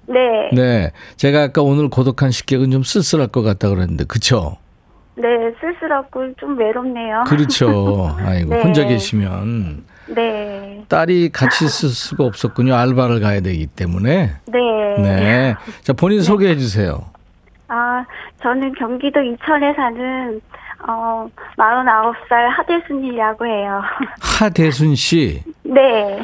네, 0.08 0.18
네. 0.52 0.92
제가 1.16 1.44
아까 1.44 1.62
오늘 1.62 1.88
고독한 1.88 2.30
식객은 2.30 2.70
좀 2.70 2.82
쓸쓸할 2.82 3.28
것 3.28 3.40
같다 3.40 3.70
그랬는데, 3.70 4.04
그쵸? 4.04 4.58
네, 5.16 5.26
쓸쓸하고 5.60 6.34
좀 6.38 6.58
외롭네요. 6.58 7.24
그렇죠. 7.26 8.14
아이고, 8.20 8.54
네. 8.54 8.62
혼자 8.62 8.84
계시면 8.84 9.84
네, 10.08 10.84
딸이 10.88 11.30
같이 11.32 11.64
있을 11.64 11.88
수가 11.88 12.24
없었군요. 12.24 12.74
알바를 12.74 13.20
가야 13.20 13.40
되기 13.40 13.66
때문에. 13.66 14.32
네. 14.46 14.58
네. 14.98 15.54
자, 15.82 15.92
본인 15.92 16.22
소개해 16.22 16.56
주세요. 16.56 17.06
아, 17.68 18.04
저는 18.42 18.74
경기도 18.74 19.20
이천에 19.20 19.72
사는, 19.74 20.40
어, 20.86 21.26
49살 21.56 22.48
하대순이라고 22.56 23.46
해요. 23.46 23.82
하대순 24.20 24.94
씨. 24.94 25.42
네, 25.64 26.20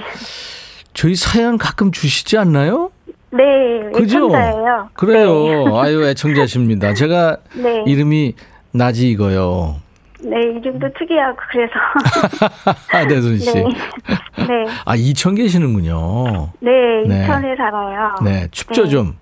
저희 0.95 1.15
사연 1.17 1.59
가끔 1.59 1.91
주시지 1.91 2.37
않나요? 2.39 2.91
네, 3.31 3.43
그죠? 3.95 4.19
애청자예요. 4.27 4.91
그래요. 4.93 5.79
아유, 5.79 6.05
애청자십니다. 6.05 6.93
제가 6.95 7.39
네, 7.55 7.83
이름이 7.87 8.35
나지 8.73 9.11
이거요. 9.11 9.76
네, 10.25 10.37
이름도 10.40 10.88
특이하고 10.99 11.37
그래서. 11.51 11.73
하대순 12.88 13.38
씨. 13.38 13.53
네, 13.55 13.64
네, 14.47 14.66
아, 14.85 14.94
이천 14.94 15.35
계시는군요. 15.35 16.51
네, 16.61 16.70
네. 17.07 17.25
이천에 17.25 17.57
살아요. 17.57 18.14
네. 18.25 18.47
춥죠, 18.51 18.85
네. 18.85 18.88
좀? 18.88 19.16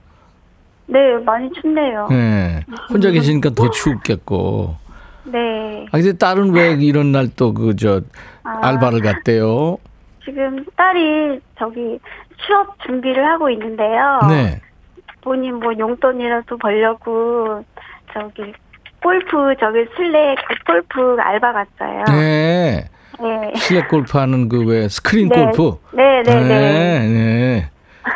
네, 0.87 0.99
많이 1.25 1.51
춥네요. 1.53 2.09
네. 2.11 2.65
혼자 2.91 3.11
계시니까 3.11 3.51
더 3.51 3.71
추웠겠고. 3.71 4.77
네. 5.25 5.87
아, 5.91 5.93
근데 5.93 6.13
딸은 6.17 6.53
왜 6.53 6.73
이런 6.73 7.13
날 7.13 7.29
또 7.37 7.55
그, 7.55 7.75
저, 7.77 8.03
아. 8.43 8.59
알바를 8.63 9.01
갔대요? 9.01 9.79
지금 10.25 10.65
딸이 10.77 11.41
저기 11.59 11.99
취업 12.45 12.79
준비를 12.85 13.25
하고 13.27 13.49
있는데요. 13.51 14.21
네. 14.29 14.61
본인 15.23 15.57
뭐 15.57 15.73
용돈이라도 15.79 16.59
벌려고 16.59 17.65
저기 18.13 18.53
골프 19.03 19.55
저기 19.59 19.87
실내 19.97 20.35
그 20.49 20.55
골프 20.67 21.17
알바 21.21 21.53
갔어요. 21.53 22.05
네. 22.09 22.89
네. 23.21 23.53
실내 23.57 23.87
골프 23.87 24.19
하는 24.19 24.49
그 24.49 24.65
왜 24.65 24.89
스크린 24.89 25.29
네. 25.29 25.45
골프? 25.45 25.79
네, 25.93 26.23
네, 26.23 26.35
네. 26.35 26.49
네, 26.49 27.09
네. 27.09 27.71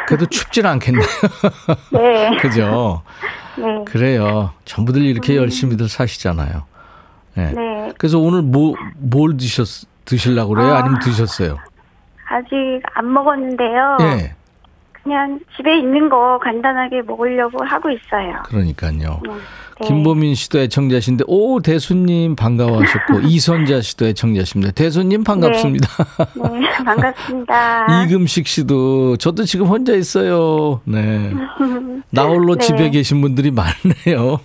그래도 0.07 0.27
춥진 0.27 0.64
않겠네요. 0.66 1.07
네. 1.92 2.37
그죠? 2.40 3.03
네. 3.57 3.85
그래요. 3.87 4.53
전부들 4.64 5.03
이렇게 5.03 5.37
열심히들 5.37 5.88
사시잖아요. 5.88 6.64
네. 7.35 7.53
네. 7.53 7.92
그래서 7.99 8.18
오늘 8.18 8.42
뭐, 8.42 8.75
뭘 8.97 9.37
드셨, 9.37 9.87
드시려고 10.05 10.55
그래요? 10.55 10.73
아. 10.75 10.79
아니면 10.79 10.99
드셨어요? 11.01 11.59
아직 12.29 12.81
안 12.94 13.12
먹었는데요. 13.12 13.99
예. 14.01 14.35
그냥 15.03 15.38
집에 15.57 15.77
있는 15.79 16.09
거 16.09 16.38
간단하게 16.42 17.03
먹으려고 17.03 17.62
하고 17.64 17.90
있어요. 17.90 18.42
그러니까요. 18.47 19.20
네. 19.23 19.31
네. 19.80 19.88
김보민 19.88 20.34
씨도 20.34 20.60
애청자신데, 20.60 21.24
오, 21.26 21.60
대수님 21.60 22.37
반가워하셨고, 22.37 23.20
이선자 23.26 23.80
씨도 23.80 24.06
애청자십니다. 24.06 24.72
대수님 24.72 25.24
반갑습니다. 25.24 25.88
네, 26.34 26.84
반갑습니다. 26.84 28.04
이금식 28.06 28.46
씨도, 28.46 29.16
저도 29.16 29.44
지금 29.44 29.66
혼자 29.66 29.94
있어요. 29.94 30.80
네. 30.84 31.32
나홀로 32.10 32.56
네. 32.56 32.64
집에 32.66 32.90
계신 32.90 33.20
분들이 33.20 33.50
많네요. 33.50 34.40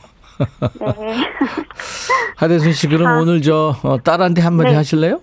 네. 0.98 1.18
하대순 2.38 2.74
씨, 2.74 2.88
그럼 2.88 3.08
아. 3.08 3.20
오늘 3.20 3.42
저, 3.42 3.76
어, 3.84 3.98
딸한테 4.02 4.42
한마디 4.42 4.70
네. 4.72 4.76
하실래요? 4.76 5.22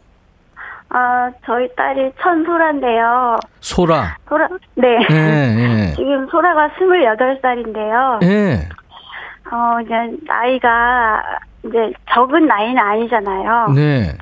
아, 0.88 1.30
저희 1.44 1.68
딸이 1.74 2.12
천소라인데요. 2.22 3.38
소라. 3.60 4.16
소라, 4.28 4.48
네. 4.76 4.86
예, 5.10 5.92
지금 5.96 6.28
소라가 6.30 6.70
28살인데요. 6.78 8.22
예. 8.22 8.68
예. 9.50 9.54
어, 9.54 9.80
이제 9.82 10.16
나이가 10.26 11.22
이제 11.64 11.92
적은 12.12 12.46
나이는 12.46 12.78
아니잖아요. 12.78 13.68
네. 13.74 14.12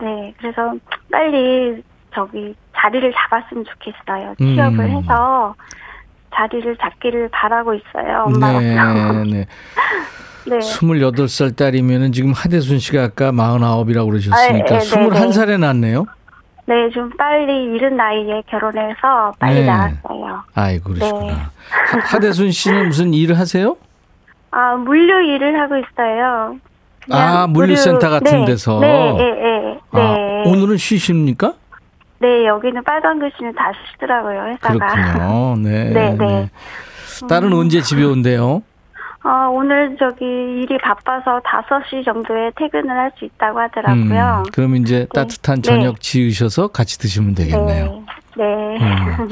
네, 0.00 0.34
그래서 0.38 0.74
빨리 1.10 1.82
저기 2.14 2.54
자리를 2.76 3.12
잡았으면 3.12 3.64
좋겠어요. 3.64 4.34
음. 4.40 4.54
취업을 4.54 4.90
해서 4.90 5.54
자리를 6.34 6.76
잡기를 6.78 7.28
바라고 7.32 7.74
있어요. 7.74 8.24
엄마로서. 8.26 8.60
네, 8.60 9.24
네. 9.24 9.46
네. 10.48 10.58
28살 10.58 11.56
딸이면은 11.56 12.12
지금 12.12 12.32
하대순 12.32 12.78
씨가 12.78 13.02
아까 13.04 13.32
49이라고 13.32 14.08
그러셨으니까 14.08 14.36
아, 14.76 14.78
네, 14.78 14.78
네, 14.78 14.78
21살에 14.78 15.58
낳았네요. 15.58 16.06
네, 16.66 16.90
좀 16.90 17.10
빨리 17.16 17.64
이른 17.74 17.96
나이에 17.96 18.42
결혼해서 18.48 19.32
빨리 19.38 19.60
네. 19.60 19.66
나왔어요. 19.66 20.42
아이고, 20.54 20.94
그러시구나. 20.94 21.24
네. 21.26 21.32
하- 21.32 21.98
하대순 22.00 22.50
씨는 22.50 22.88
무슨 22.88 23.14
일을 23.14 23.38
하세요? 23.38 23.76
아, 24.50 24.74
물류 24.76 25.22
일을 25.34 25.60
하고 25.60 25.76
있어요. 25.76 26.56
아, 27.10 27.46
물류센터 27.46 28.10
같은 28.10 28.40
네, 28.40 28.44
데서? 28.46 28.80
네, 28.80 29.12
네, 29.12 29.30
네. 29.34 29.78
아, 29.92 29.98
네. 29.98 30.42
오늘은 30.46 30.76
쉬십니까? 30.76 31.54
네, 32.18 32.46
여기는 32.46 32.82
빨간 32.84 33.18
글씨는 33.18 33.54
다 33.54 33.70
쓰더라고요, 33.92 34.46
회사가. 34.54 34.74
그렇군요. 34.78 35.56
네. 35.58 35.84
네, 35.92 36.10
네. 36.14 36.16
네. 36.16 36.50
딸은 37.28 37.52
언제 37.52 37.80
집에 37.80 38.02
온대요? 38.04 38.62
어, 39.24 39.48
오늘 39.50 39.96
저기 39.98 40.24
일이 40.24 40.78
바빠서 40.78 41.40
5시 41.40 42.04
정도에 42.04 42.50
퇴근을 42.56 42.88
할 42.90 43.10
수 43.18 43.24
있다고 43.24 43.58
하더라고요. 43.58 44.42
음, 44.46 44.50
그럼 44.52 44.76
이제 44.76 45.06
따뜻한 45.12 45.56
네. 45.56 45.62
저녁 45.62 46.00
지으셔서 46.00 46.68
같이 46.68 46.98
드시면 46.98 47.34
되겠네요. 47.34 48.02
네. 48.36 48.44
네. 48.44 48.78
음. 48.78 49.28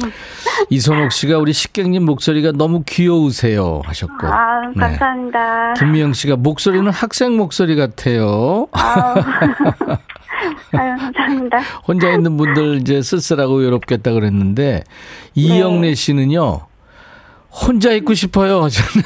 이선옥 0.71 1.12
씨가 1.12 1.38
우리 1.38 1.53
식객님 1.53 2.05
목소리가 2.05 2.53
너무 2.53 2.83
귀여우세요 2.87 3.83
하셨고. 3.85 4.27
아, 4.27 4.61
네. 4.75 4.81
감사합니다. 4.81 5.75
김미영 5.75 6.12
씨가 6.14 6.37
목소리는 6.37 6.90
학생 6.90 7.37
목소리 7.37 7.77
같아요. 7.77 8.67
아, 8.73 9.14
아유, 10.73 10.97
감사합니다. 10.99 11.59
혼자 11.87 12.11
있는 12.12 12.37
분들 12.37 12.81
이제 12.81 13.03
쓸쓸하고 13.03 13.57
외롭겠다 13.57 14.12
그랬는데 14.12 14.85
이영래 15.35 15.95
씨는요 15.95 16.67
혼자 17.51 17.93
있고 17.93 18.14
싶어요 18.14 18.62
하셨네요. 18.64 19.05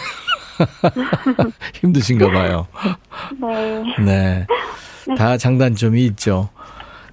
힘드신가 1.74 2.30
봐요. 2.30 2.66
네. 3.40 3.82
네. 4.04 4.46
다 5.16 5.36
장단점이 5.36 6.04
있죠. 6.06 6.50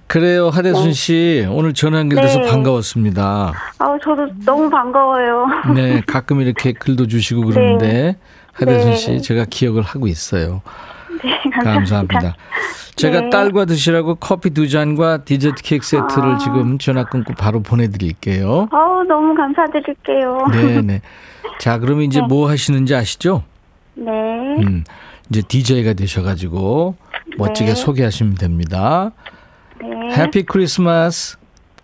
그래요, 0.06 0.48
하대순 0.48 0.92
씨. 0.92 1.46
오늘 1.50 1.74
전화 1.74 1.98
연결돼서 1.98 2.40
네. 2.40 2.50
반가웠습니다. 2.50 3.52
아, 3.78 3.98
저도 4.02 4.28
너무 4.44 4.70
반가워요. 4.70 5.46
네, 5.74 6.00
가끔 6.06 6.40
이렇게 6.40 6.72
글도 6.72 7.08
주시고 7.08 7.42
그러는데, 7.46 8.16
하대순 8.52 8.90
네. 8.90 8.96
씨, 8.96 9.22
제가 9.22 9.46
기억을 9.50 9.82
하고 9.82 10.06
있어요. 10.06 10.62
네, 11.24 11.30
감사합니다. 11.50 11.72
감사합니다. 11.72 12.36
제가 12.94 13.20
네. 13.22 13.30
딸과 13.30 13.66
드시라고 13.66 14.14
커피 14.14 14.50
두 14.50 14.68
잔과 14.68 15.24
디저트 15.24 15.62
케이크 15.62 15.84
세트를 15.84 16.34
아. 16.34 16.38
지금 16.38 16.78
전화 16.78 17.04
끊고 17.04 17.34
바로 17.34 17.60
보내드릴게요. 17.60 18.68
어우, 18.72 19.04
너무 19.04 19.34
감사드릴게요. 19.34 20.46
네 20.52 20.80
네. 20.82 21.00
자, 21.58 21.78
그러면 21.78 22.04
이제 22.04 22.20
네. 22.20 22.26
뭐 22.26 22.48
하시는지 22.48 22.94
아시죠? 22.94 23.42
네. 23.94 24.10
음, 24.10 24.84
이제 25.28 25.42
DJ가 25.42 25.92
되셔가지고 25.92 26.96
멋지게 27.36 27.70
네. 27.70 27.74
소개하시면 27.74 28.36
됩니다. 28.36 29.10
네. 29.80 30.14
해피 30.16 30.44
크리스마스. 30.44 31.36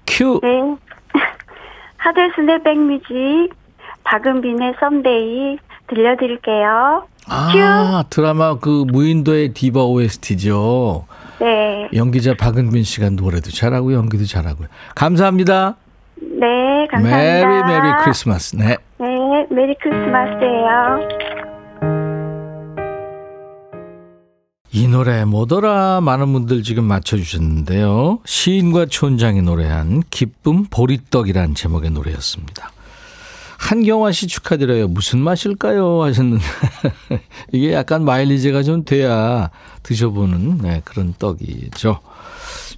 큐. 0.07 0.41
네. 0.43 0.77
하델슨의 1.99 2.63
백뮤직, 2.63 3.51
박은빈의 4.05 4.75
Someday 4.81 5.59
들려드릴게요. 5.89 7.07
아, 7.29 8.05
드라마 8.11 8.59
그 8.59 8.85
무인도의 8.89 9.53
디바 9.53 9.85
OST죠. 9.85 11.07
네. 11.41 11.89
연기자 11.95 12.35
박은빈 12.35 12.83
씨가 12.85 13.11
노래도 13.11 13.51
잘하고 13.51 13.93
연기도 13.93 14.25
잘하고요. 14.25 14.69
감사합니다. 14.95 15.77
네, 16.21 16.87
감사합니다. 16.91 17.49
메리 17.49 17.63
메리 17.65 17.93
크리스마스. 18.05 18.57
네. 18.57 18.77
네, 18.99 19.47
메리 19.51 19.75
크리스마스예요. 19.81 21.52
이 24.75 24.89
노래 24.89 25.27
뭐더라 25.27 26.01
많은 26.01 26.33
분들 26.33 26.63
지금 26.63 26.85
맞춰주셨는데요. 26.85 28.21
시인과 28.25 28.87
촌장이 28.87 29.43
노래한 29.43 30.03
기쁨 30.09 30.65
보리떡이란 30.65 31.55
제목의 31.55 31.91
노래였습니다. 31.91 32.73
한경화 33.73 34.13
씨 34.13 34.27
축하드려요. 34.27 34.87
무슨 34.89 35.19
맛일까요? 35.21 36.03
하셨는데 36.03 36.45
이게 37.53 37.73
약간 37.73 38.05
마일리지가 38.05 38.65
좀 38.65 38.85
돼야 38.85 39.49
드셔보는 39.83 40.59
네, 40.59 40.83
그런 40.85 41.15
떡이죠. 41.19 42.01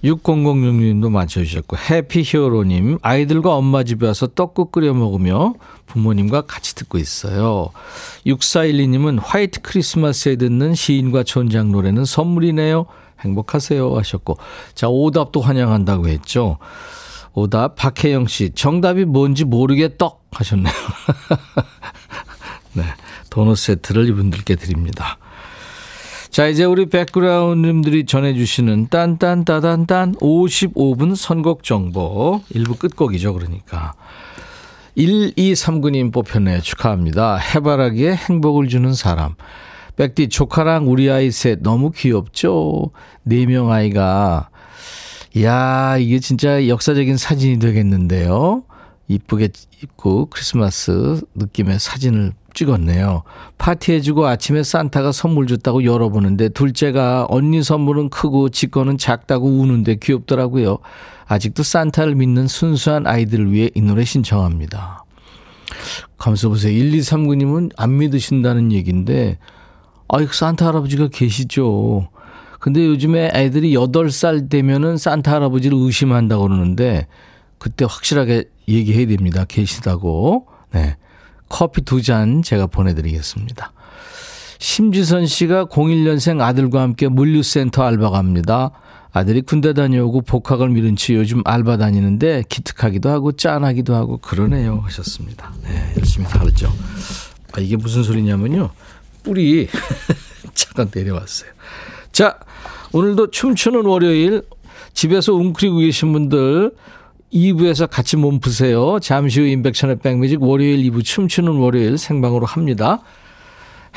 6006님도 0.05 1.09
맞춰주셨고 1.11 1.75
해피히어로님 1.75 2.99
아이들과 3.01 3.55
엄마 3.55 3.83
집에 3.83 4.07
와서 4.07 4.27
떡국 4.27 4.71
끓여 4.71 4.93
먹으며 4.93 5.55
부모님과 5.85 6.43
같이 6.43 6.75
듣고 6.75 6.97
있어요. 6.97 7.71
6412님은 8.25 9.19
화이트 9.21 9.63
크리스마스에 9.63 10.37
듣는 10.37 10.75
시인과 10.75 11.23
촌장 11.23 11.73
노래는 11.73 12.05
선물이네요. 12.05 12.85
행복하세요 13.19 13.97
하셨고 13.97 14.37
자 14.73 14.87
오답도 14.87 15.41
환영한다고 15.41 16.07
했죠. 16.07 16.57
오답 17.33 17.75
박혜영 17.75 18.27
씨 18.27 18.51
정답이 18.51 19.03
뭔지 19.03 19.43
모르게 19.43 19.97
떡 19.97 20.24
하셨네요. 20.39 20.73
네 22.73 22.83
도넛 23.29 23.57
세트를 23.57 24.07
이분들께 24.09 24.55
드립니다. 24.55 25.17
자, 26.29 26.47
이제 26.47 26.65
우리 26.65 26.87
백그라운드님들이 26.87 28.05
전해주시는 28.05 28.89
딴딴따단딴 28.89 30.15
55분 30.15 31.15
선곡 31.15 31.63
정보. 31.63 32.41
일부 32.49 32.75
끝곡이죠, 32.75 33.33
그러니까. 33.33 33.93
1239님 34.97 36.11
뽑혔네요. 36.11 36.59
축하합니다. 36.59 37.37
해바라기에 37.37 38.15
행복을 38.15 38.67
주는 38.67 38.93
사람. 38.93 39.35
백디, 39.95 40.27
조카랑 40.27 40.89
우리 40.91 41.09
아이 41.09 41.31
셋 41.31 41.59
너무 41.61 41.91
귀엽죠? 41.91 42.91
네 43.23 43.45
명 43.45 43.71
아이가. 43.71 44.49
야 45.41 45.97
이게 45.97 46.19
진짜 46.19 46.67
역사적인 46.67 47.15
사진이 47.15 47.59
되겠는데요. 47.59 48.63
이쁘게 49.07 49.49
입고 49.83 50.27
크리스마스 50.27 51.21
느낌의 51.35 51.79
사진을 51.79 52.33
찍었네요. 52.53 53.23
파티해주고 53.57 54.25
아침에 54.25 54.63
산타가 54.63 55.11
선물 55.11 55.47
줬다고 55.47 55.83
열어보는데 55.83 56.49
둘째가 56.49 57.27
언니 57.29 57.61
선물은 57.61 58.09
크고 58.09 58.49
지 58.49 58.67
거는 58.67 58.97
작다고 58.97 59.47
우는데 59.47 59.95
귀엽더라고요. 59.95 60.79
아직도 61.27 61.63
산타를 61.63 62.15
믿는 62.15 62.47
순수한 62.47 63.05
아이들을 63.07 63.51
위해 63.51 63.69
이 63.75 63.81
노래 63.81 64.03
신청합니다. 64.05 65.03
감사 66.17 66.47
보세요. 66.47 66.73
1239님은 66.73 67.71
안 67.77 67.97
믿으신다는 67.97 68.71
얘기인데, 68.71 69.37
아이, 70.07 70.27
산타 70.31 70.67
할아버지가 70.67 71.09
계시죠. 71.09 72.09
근데 72.59 72.85
요즘에 72.85 73.31
애들이 73.33 73.73
8살 73.73 74.49
되면은 74.49 74.97
산타 74.97 75.33
할아버지를 75.33 75.77
의심한다고 75.77 76.43
그러는데, 76.43 77.07
그때 77.57 77.85
확실하게 77.85 78.45
얘기해야 78.67 79.07
됩니다. 79.07 79.45
계시다고. 79.47 80.47
네. 80.71 80.97
커피 81.49 81.81
두 81.81 82.01
잔 82.01 82.41
제가 82.41 82.67
보내드리겠습니다. 82.67 83.71
심지선 84.59 85.25
씨가 85.27 85.65
01년생 85.65 86.41
아들과 86.41 86.81
함께 86.81 87.07
물류센터 87.07 87.83
알바 87.83 88.09
갑니다. 88.09 88.71
아들이 89.11 89.41
군대 89.41 89.73
다녀오고 89.73 90.21
복학을 90.21 90.69
미룬 90.69 90.95
채 90.95 91.13
요즘 91.15 91.41
알바 91.45 91.77
다니는데 91.77 92.43
기특하기도 92.49 93.09
하고 93.09 93.31
짠하기도 93.31 93.95
하고 93.95 94.17
그러네요 94.17 94.79
하셨습니다. 94.85 95.53
네, 95.63 95.93
열심히 95.97 96.27
살죠. 96.27 96.73
아, 97.53 97.59
이게 97.61 97.77
무슨 97.77 98.03
소리냐면요. 98.03 98.71
뿔이 99.23 99.67
잠깐 100.53 100.89
내려왔어요. 100.93 101.49
자, 102.11 102.37
오늘도 102.91 103.31
춤추는 103.31 103.85
월요일 103.85 104.41
집에서 104.93 105.33
웅크리고 105.33 105.77
계신 105.77 106.11
분들 106.11 106.71
2부에서 107.33 107.89
같이 107.89 108.17
몸 108.17 108.39
푸세요. 108.39 108.99
잠시 108.99 109.41
후 109.41 109.45
인백천의 109.45 109.99
백뮤직 109.99 110.41
월요일 110.41 110.77
2부 110.89 111.03
춤추는 111.03 111.53
월요일 111.57 111.97
생방으로 111.97 112.45
합니다. 112.45 113.01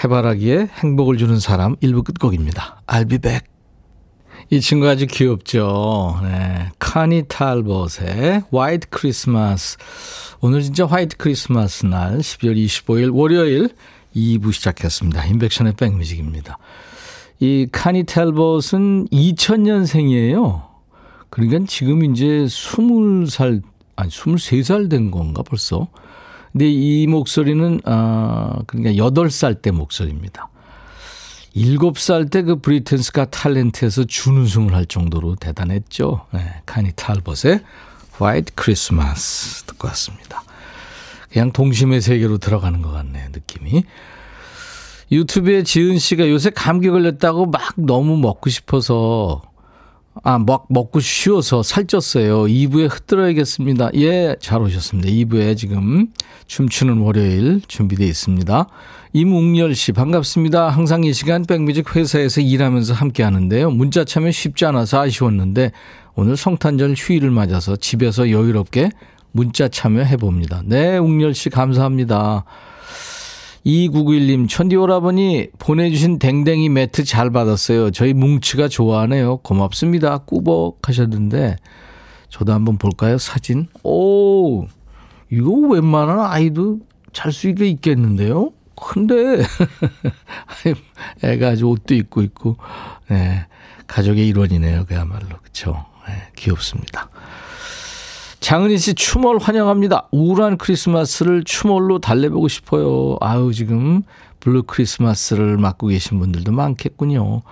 해바라기에 0.02 0.68
행복을 0.82 1.16
주는 1.18 1.38
사람 1.38 1.76
1부 1.76 2.04
끝곡입니다. 2.04 2.82
I'll 2.86 3.08
be 3.08 3.18
back. 3.18 3.46
이 4.50 4.60
친구 4.60 4.88
아주 4.88 5.06
귀엽죠. 5.06 6.20
네. 6.22 6.70
카니 6.78 7.24
탈벗의 7.28 8.44
화이트 8.50 8.88
크리스마스. 8.88 9.76
오늘 10.40 10.62
진짜 10.62 10.86
화이트 10.86 11.16
크리스마스 11.16 11.84
날 11.84 12.18
12월 12.18 12.56
25일 12.56 13.14
월요일 13.14 13.68
2부 14.16 14.52
시작했습니다. 14.52 15.26
인백션의 15.26 15.74
백뮤직입니다. 15.74 16.58
이 17.40 17.68
카니 17.70 18.04
탈벗은 18.04 19.08
2000년생이에요. 19.08 20.67
그러니까 21.30 21.64
지금 21.68 22.04
이제 22.04 22.44
20살, 22.46 23.62
아니 23.96 24.10
23살 24.10 24.90
된 24.90 25.10
건가 25.10 25.42
벌써. 25.42 25.88
근데 26.52 26.68
이 26.68 27.06
목소리는 27.06 27.80
아 27.84 28.60
그러니까 28.66 28.92
8살 29.04 29.60
때 29.60 29.70
목소리입니다. 29.70 30.48
7살 31.54 32.30
때 32.30 32.42
그 32.42 32.60
브리튼스가 32.60 33.26
탤런트에서 33.26 34.06
준우승을 34.06 34.74
할 34.74 34.86
정도로 34.86 35.34
대단했죠. 35.36 36.26
네, 36.32 36.40
카니 36.66 36.92
탈벗의 36.94 37.62
화이트 38.12 38.52
크리스마스 38.54 39.64
듣고 39.64 39.88
왔습니다. 39.88 40.42
그냥 41.30 41.52
동심의 41.52 42.00
세계로 42.00 42.38
들어가는 42.38 42.80
것 42.80 42.90
같네요, 42.90 43.28
느낌이. 43.32 43.84
유튜브에 45.10 45.62
지은 45.62 45.98
씨가 45.98 46.28
요새 46.28 46.50
감기 46.50 46.90
걸렸다고 46.90 47.46
막 47.46 47.74
너무 47.76 48.16
먹고 48.18 48.50
싶어서 48.50 49.42
아, 50.22 50.38
먹, 50.38 50.66
먹고 50.68 51.00
쉬어서 51.00 51.60
살쪘어요. 51.60 52.48
2부에 52.48 52.88
흩들어야겠습니다. 52.90 53.90
예, 53.94 54.36
잘 54.40 54.60
오셨습니다. 54.60 55.08
2부에 55.10 55.56
지금 55.56 56.08
춤추는 56.46 56.98
월요일 56.98 57.60
준비되어 57.66 58.06
있습니다. 58.06 58.66
임웅열 59.12 59.74
씨, 59.74 59.92
반갑습니다. 59.92 60.68
항상 60.68 61.04
이 61.04 61.12
시간 61.12 61.44
백뮤직 61.44 61.94
회사에서 61.94 62.40
일하면서 62.40 62.94
함께 62.94 63.22
하는데요. 63.22 63.70
문자 63.70 64.04
참여 64.04 64.30
쉽지 64.30 64.66
않아서 64.66 65.00
아쉬웠는데 65.00 65.72
오늘 66.14 66.36
성탄절 66.36 66.94
휴일을 66.96 67.30
맞아서 67.30 67.76
집에서 67.76 68.30
여유롭게 68.30 68.90
문자 69.32 69.68
참여해봅니다. 69.68 70.62
네, 70.64 70.98
웅열 70.98 71.34
씨 71.34 71.48
감사합니다. 71.48 72.44
2991님, 73.68 74.48
천디 74.48 74.76
오라버니 74.76 75.48
보내주신 75.58 76.18
댕댕이 76.18 76.70
매트 76.70 77.04
잘 77.04 77.30
받았어요. 77.30 77.90
저희 77.90 78.14
뭉치가 78.14 78.66
좋아하네요. 78.66 79.38
고맙습니다. 79.38 80.18
꾸벅 80.18 80.88
하셨는데, 80.88 81.56
저도 82.30 82.54
한번 82.54 82.78
볼까요? 82.78 83.18
사진. 83.18 83.66
오, 83.82 84.66
이거 85.30 85.52
웬만한 85.52 86.20
아이도 86.20 86.78
잘 87.12 87.30
수 87.30 87.48
있게 87.48 87.66
있겠는데요? 87.68 88.52
근데, 88.74 89.42
애가 91.22 91.48
아주 91.48 91.66
옷도 91.66 91.94
입고 91.94 92.22
있고, 92.22 92.56
네, 93.10 93.46
가족의 93.86 94.26
일원이네요. 94.28 94.86
그야말로. 94.86 95.28
그쵸. 95.42 95.84
네, 96.06 96.14
귀엽습니다. 96.36 97.10
장은희 98.40 98.78
씨 98.78 98.94
추몰 98.94 99.38
환영합니다. 99.38 100.08
우울한 100.12 100.58
크리스마스를 100.58 101.44
추몰로 101.44 101.98
달래보고 101.98 102.48
싶어요. 102.48 103.16
아유, 103.20 103.52
지금 103.52 104.02
blue 104.40 104.62
크리스마스를 104.64 105.58
맞고 105.58 105.88
계신 105.88 106.18
분들도 106.18 106.52
많겠군요. 106.52 107.42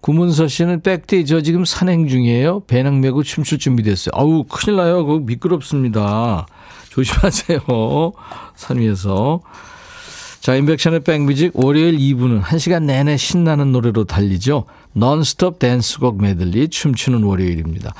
구문서 0.00 0.46
씨는 0.46 0.82
백디 0.82 1.24
저 1.24 1.40
지금 1.40 1.64
산행 1.64 2.06
중이에요. 2.06 2.60
배낭 2.60 3.00
메고 3.00 3.22
춤출 3.22 3.58
준비됐어요. 3.58 4.12
아우, 4.14 4.44
큰일 4.44 4.76
나요. 4.76 5.04
그거 5.04 5.18
미끄럽습니다. 5.20 6.46
조심하세요. 6.90 7.60
산 8.54 8.78
위에서. 8.78 9.40
자, 10.40 10.54
인백션의 10.54 11.00
백뮤직 11.00 11.50
월요일 11.54 11.98
2부는 11.98 12.40
1시간 12.42 12.84
내내 12.84 13.16
신나는 13.16 13.72
노래로 13.72 14.04
달리죠. 14.04 14.66
넌스톱 14.92 15.58
댄스곡 15.58 16.22
메들리 16.22 16.68
춤추는 16.68 17.24
월요일입니다. 17.24 17.92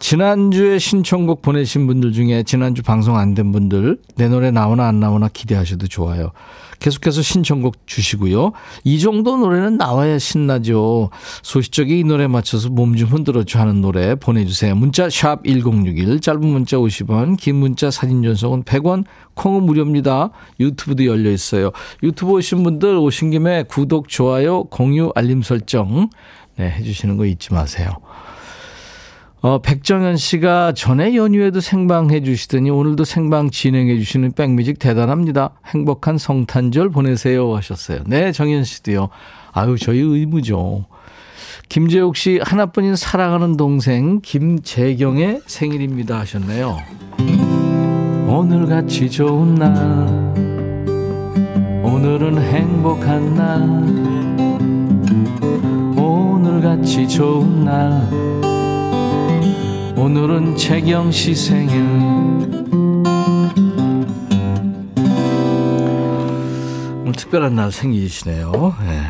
지난주에 0.00 0.78
신청곡 0.78 1.42
보내신 1.42 1.86
분들 1.86 2.12
중에 2.12 2.42
지난주 2.42 2.82
방송 2.82 3.16
안 3.16 3.34
된 3.34 3.52
분들 3.52 3.98
내 4.16 4.28
노래 4.28 4.50
나오나 4.50 4.88
안 4.88 4.98
나오나 4.98 5.28
기대하셔도 5.28 5.86
좋아요. 5.86 6.32
계속해서 6.80 7.20
신청곡 7.20 7.86
주시고요. 7.86 8.52
이 8.82 8.98
정도 8.98 9.36
노래는 9.36 9.76
나와야 9.76 10.18
신나죠. 10.18 11.10
소시적에 11.42 11.98
이 11.98 12.04
노래 12.04 12.26
맞춰서 12.26 12.70
몸 12.70 12.96
좀 12.96 13.08
흔들어줘 13.08 13.60
하는 13.60 13.82
노래 13.82 14.14
보내주세요. 14.16 14.74
문자 14.74 15.08
샵 15.10 15.44
1061, 15.44 16.20
짧은 16.20 16.40
문자 16.44 16.76
50원, 16.78 17.36
긴 17.38 17.56
문자 17.56 17.90
사진 17.90 18.22
전송은 18.22 18.64
100원, 18.64 19.04
콩은 19.34 19.62
무료입니다. 19.62 20.30
유튜브도 20.58 21.04
열려 21.04 21.30
있어요. 21.30 21.70
유튜브 22.02 22.32
오신 22.32 22.62
분들 22.64 22.96
오신 22.96 23.30
김에 23.30 23.62
구독, 23.64 24.08
좋아요, 24.08 24.64
공유, 24.64 25.12
알림 25.14 25.42
설정 25.42 26.08
네, 26.56 26.70
해주시는 26.70 27.16
거 27.18 27.26
잊지 27.26 27.52
마세요. 27.52 27.90
어, 29.42 29.58
백정현 29.58 30.18
씨가 30.18 30.72
전에 30.72 31.16
연휴에도 31.16 31.60
생방해 31.60 32.22
주시더니 32.22 32.68
오늘도 32.68 33.04
생방 33.04 33.50
진행해 33.50 33.96
주시는 33.96 34.32
백뮤직 34.32 34.78
대단합니다. 34.78 35.52
행복한 35.66 36.18
성탄절 36.18 36.90
보내세요 36.90 37.56
하셨어요. 37.56 38.00
네, 38.06 38.32
정현 38.32 38.64
씨도요. 38.64 39.08
아유, 39.52 39.78
저희 39.78 40.00
의무죠. 40.00 40.84
김재욱 41.70 42.16
씨 42.16 42.38
하나뿐인 42.42 42.96
사랑하는 42.96 43.56
동생 43.56 44.20
김재경의 44.20 45.42
생일입니다 45.46 46.18
하셨네요. 46.18 46.76
오늘같이 48.26 49.08
좋은 49.10 49.54
날 49.54 49.70
오늘은 51.82 52.42
행복한 52.42 53.34
날 53.34 53.60
오늘같이 55.96 57.08
좋은 57.08 57.64
날 57.64 58.39
오늘은 60.00 60.56
재경 60.56 61.12
씨 61.12 61.34
생일. 61.34 61.82
오늘 67.02 67.12
특별한 67.14 67.54
날 67.54 67.70
생일이시네요. 67.70 68.50
네. 68.80 69.02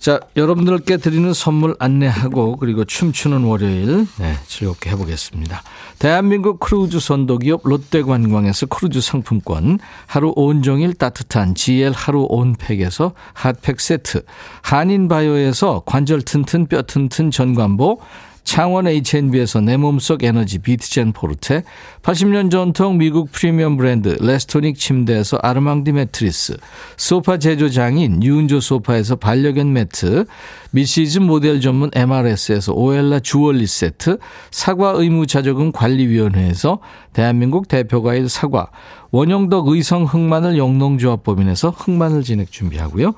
자, 0.00 0.18
여러분들께 0.34 0.96
드리는 0.96 1.32
선물 1.32 1.76
안내하고 1.78 2.56
그리고 2.56 2.84
춤추는 2.84 3.44
월요일 3.44 4.08
네, 4.18 4.34
즐겁게 4.48 4.90
해보겠습니다. 4.90 5.62
대한민국 6.00 6.58
크루즈 6.58 6.98
선도기업 6.98 7.60
롯데관광에서 7.62 8.66
크루즈 8.66 9.00
상품권, 9.00 9.78
하루 10.06 10.32
온종일 10.34 10.94
따뜻한 10.94 11.54
GL 11.54 11.92
하루 11.94 12.26
온팩에서 12.28 13.12
핫팩 13.34 13.80
세트, 13.80 14.24
한인바이오에서 14.62 15.84
관절 15.86 16.22
튼튼 16.22 16.66
뼈 16.66 16.82
튼튼 16.82 17.30
전관보, 17.30 18.00
창원 18.44 18.86
H&B에서 18.86 19.60
내 19.60 19.76
몸속 19.76 20.24
에너지 20.24 20.58
비트젠 20.58 21.12
포르테, 21.12 21.62
80년 22.02 22.50
전통 22.50 22.98
미국 22.98 23.30
프리미엄 23.32 23.76
브랜드 23.76 24.16
레스토닉 24.20 24.76
침대에서 24.76 25.38
아르망디 25.42 25.92
매트리스, 25.92 26.56
소파 26.96 27.38
제조장인 27.38 28.22
유운조 28.22 28.60
소파에서 28.60 29.16
반려견 29.16 29.72
매트, 29.72 30.26
미시즌 30.72 31.22
모델 31.22 31.60
전문 31.60 31.90
MRS에서 31.94 32.72
오엘라 32.72 33.20
주얼리 33.20 33.66
세트, 33.66 34.18
사과 34.50 34.90
의무 34.90 35.26
자조금 35.26 35.72
관리위원회에서 35.72 36.80
대한민국 37.12 37.68
대표과일 37.68 38.28
사과, 38.28 38.68
원형덕 39.12 39.68
의성 39.68 40.04
흑마늘 40.04 40.58
영농조합법인에서 40.58 41.70
흑마늘 41.70 42.22
진액 42.22 42.50
준비하고요. 42.50 43.12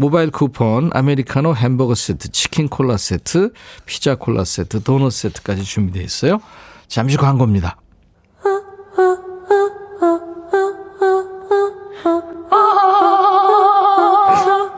모바일 0.00 0.30
쿠폰, 0.30 0.90
아메리카노 0.94 1.56
햄버거 1.56 1.92
세트, 1.96 2.30
치킨 2.30 2.68
콜라 2.68 2.96
세트, 2.96 3.52
피자 3.84 4.14
콜라 4.14 4.44
세트, 4.44 4.84
도넛 4.84 5.10
세트까지 5.10 5.64
준비되어 5.64 6.04
있어요. 6.04 6.38
잠시 6.86 7.16
광고입니다. 7.16 7.76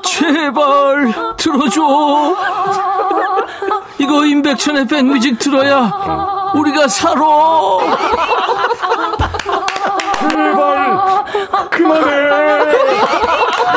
제발 0.03 1.13
들어줘. 1.37 2.37
이거 3.99 4.25
임백천의 4.25 4.87
백뮤직 4.87 5.39
들어야 5.39 6.53
우리가 6.55 6.89
살아. 6.89 7.21
제발 10.31 11.25
그만해. 11.71 12.11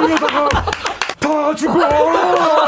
이러다가 0.08 0.73
죽어. 1.56 2.63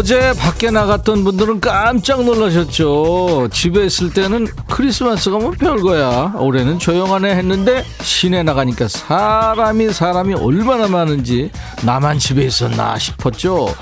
어제 0.00 0.32
밖에 0.32 0.70
나갔던 0.70 1.24
분들은 1.24 1.60
깜짝 1.60 2.24
놀라셨죠. 2.24 3.48
집에 3.52 3.84
있을 3.84 4.10
때는 4.14 4.46
크리스마스가 4.66 5.36
뭐 5.36 5.50
별거야. 5.50 6.36
올해는 6.38 6.78
조용하네 6.78 7.34
했는데 7.34 7.84
시내 8.00 8.42
나가니까 8.42 8.88
사람이 8.88 9.92
사람이 9.92 10.32
얼마나 10.36 10.88
많은지 10.88 11.50
나만 11.82 12.18
집에 12.18 12.46
있었나 12.46 12.96
싶었죠. 12.96 13.74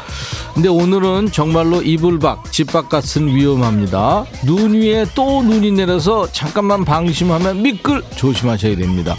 근데 0.54 0.68
오늘은 0.68 1.30
정말로 1.30 1.82
이불 1.82 2.18
밖, 2.18 2.50
집 2.50 2.72
바깥은 2.72 3.28
위험합니다. 3.28 4.24
눈 4.44 4.74
위에 4.74 5.06
또 5.14 5.44
눈이 5.44 5.70
내려서 5.70 6.26
잠깐만 6.32 6.84
방심하면 6.84 7.62
미끌 7.62 8.02
조심하셔야 8.16 8.74
됩니다. 8.74 9.14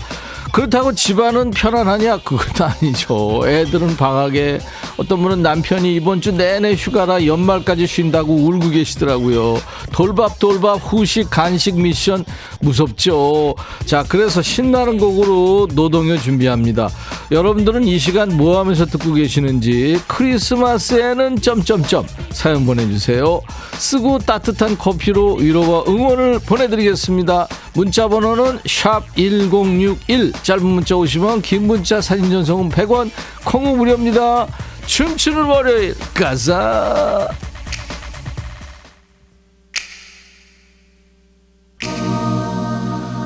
그렇다고 0.51 0.93
집안은 0.93 1.51
편안하냐? 1.51 2.17
그것도 2.23 2.65
아니죠. 2.65 3.41
애들은 3.45 3.97
방학에 3.97 4.59
어떤 4.97 5.21
분은 5.21 5.41
남편이 5.41 5.95
이번 5.95 6.21
주 6.21 6.31
내내 6.31 6.73
휴가라 6.73 7.25
연말까지 7.25 7.87
쉰다고 7.87 8.33
울고 8.33 8.69
계시더라고요. 8.69 9.59
돌밥 9.93 10.39
돌밥 10.39 10.81
후식 10.81 11.29
간식 11.29 11.79
미션 11.79 12.25
무섭죠. 12.61 13.55
자, 13.85 14.03
그래서 14.07 14.41
신나는 14.41 14.97
곡으로 14.97 15.67
노동요 15.73 16.17
준비합니다. 16.17 16.89
여러분들은 17.31 17.83
이 17.83 17.99
시간 17.99 18.35
뭐 18.35 18.59
하면서 18.59 18.85
듣고 18.85 19.13
계시는지 19.13 20.01
크리스마스에는 20.07 21.41
점점점 21.41 22.05
사연 22.31 22.65
보내주세요. 22.65 23.41
쓰고 23.73 24.19
따뜻한 24.19 24.77
커피로 24.77 25.35
위로와 25.35 25.83
응원을 25.87 26.39
보내드리겠습니다. 26.39 27.47
문자 27.73 28.07
번호는 28.07 28.59
샵 28.67 29.03
1061 29.15 30.33
짧은 30.43 30.65
문자 30.65 30.95
50원 30.95 31.41
긴 31.41 31.67
문자 31.67 32.01
사진 32.01 32.29
전송은 32.29 32.69
100원 32.69 33.09
콩은 33.45 33.77
무료입니다. 33.77 34.47
춤추는 34.85 35.43
월요일 35.45 35.95
가자 36.13 37.27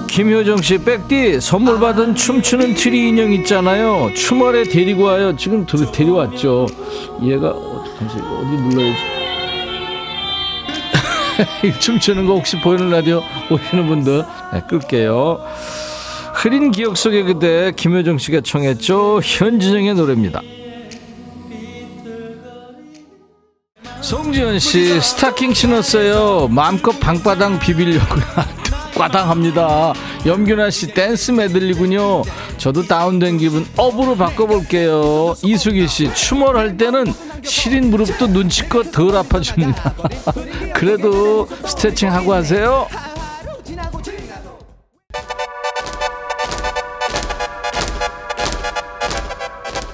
김효정 0.08 0.58
씨, 0.62 0.78
백디 0.78 1.42
선물 1.42 1.80
받은 1.80 2.14
춤추는 2.14 2.76
트리 2.76 3.10
인형 3.10 3.34
있잖아요. 3.34 4.14
추멀에 4.14 4.64
데리고 4.64 5.04
와요. 5.06 5.36
지금 5.36 5.66
들- 5.66 5.92
데려왔죠. 5.92 6.68
얘가 7.24 7.50
어, 7.50 7.84
잠시 7.98 8.18
어디 8.18 8.50
눌러야지. 8.62 9.02
이 11.64 11.72
춤추는 11.82 12.28
거 12.28 12.34
혹시 12.36 12.60
보이는 12.60 12.92
라디오 12.92 13.24
오시는 13.50 13.88
분들 13.88 14.24
네, 14.54 14.62
끌게요. 14.70 15.40
흐린 16.44 16.72
기억 16.74 16.98
속의 16.98 17.24
그대 17.24 17.72
김효정 17.74 18.18
씨가 18.18 18.42
청했죠. 18.42 19.22
현진영의 19.24 19.96
노래입니다. 19.96 20.42
송지현 24.02 24.60
씨 24.60 25.00
스타킹 25.00 25.54
신었어요. 25.54 26.50
마음껏 26.50 26.92
방바닥 27.00 27.62
비비려고 27.62 28.16
과당합니다. 28.94 29.94
염균아 30.26 30.70
씨 30.70 30.88
댄스 30.88 31.32
메들리군요. 31.32 32.24
저도 32.58 32.84
다운된 32.88 33.38
기분 33.38 33.66
up으로 33.78 34.18
바꿔볼게요. 34.18 35.36
이수기 35.46 35.88
씨 35.88 36.14
춤을 36.14 36.58
할 36.58 36.76
때는 36.76 37.06
시린 37.42 37.90
무릎도 37.90 38.28
눈치껏 38.28 38.92
덜 38.92 39.16
아파줍니다. 39.16 39.94
그래도 40.76 41.48
스트레칭 41.66 42.12
하고 42.12 42.34
하세요. 42.34 42.86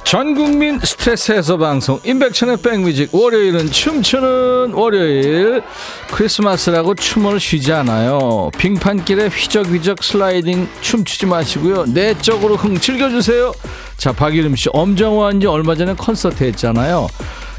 전국민 0.09 0.79
스트레스 0.79 1.33
해소 1.33 1.59
방송 1.59 1.99
임백천의 2.03 2.57
백뮤직. 2.63 3.13
월요일은 3.13 3.69
춤추는 3.69 4.73
월요일. 4.73 5.61
크리스마스라고 6.09 6.95
춤을 6.95 7.39
쉬지 7.39 7.71
않아요. 7.73 8.49
빙판길에 8.57 9.27
휘적휘적 9.27 10.01
슬라이딩 10.01 10.67
춤추지 10.81 11.27
마시고요. 11.27 11.85
내적으로 11.85 12.55
흥 12.55 12.79
즐겨주세요. 12.79 13.53
자 13.97 14.11
박일음씨 14.11 14.69
엄정화한지 14.73 15.45
얼마 15.45 15.75
전에 15.75 15.93
콘서트 15.93 16.43
했잖아요. 16.43 17.07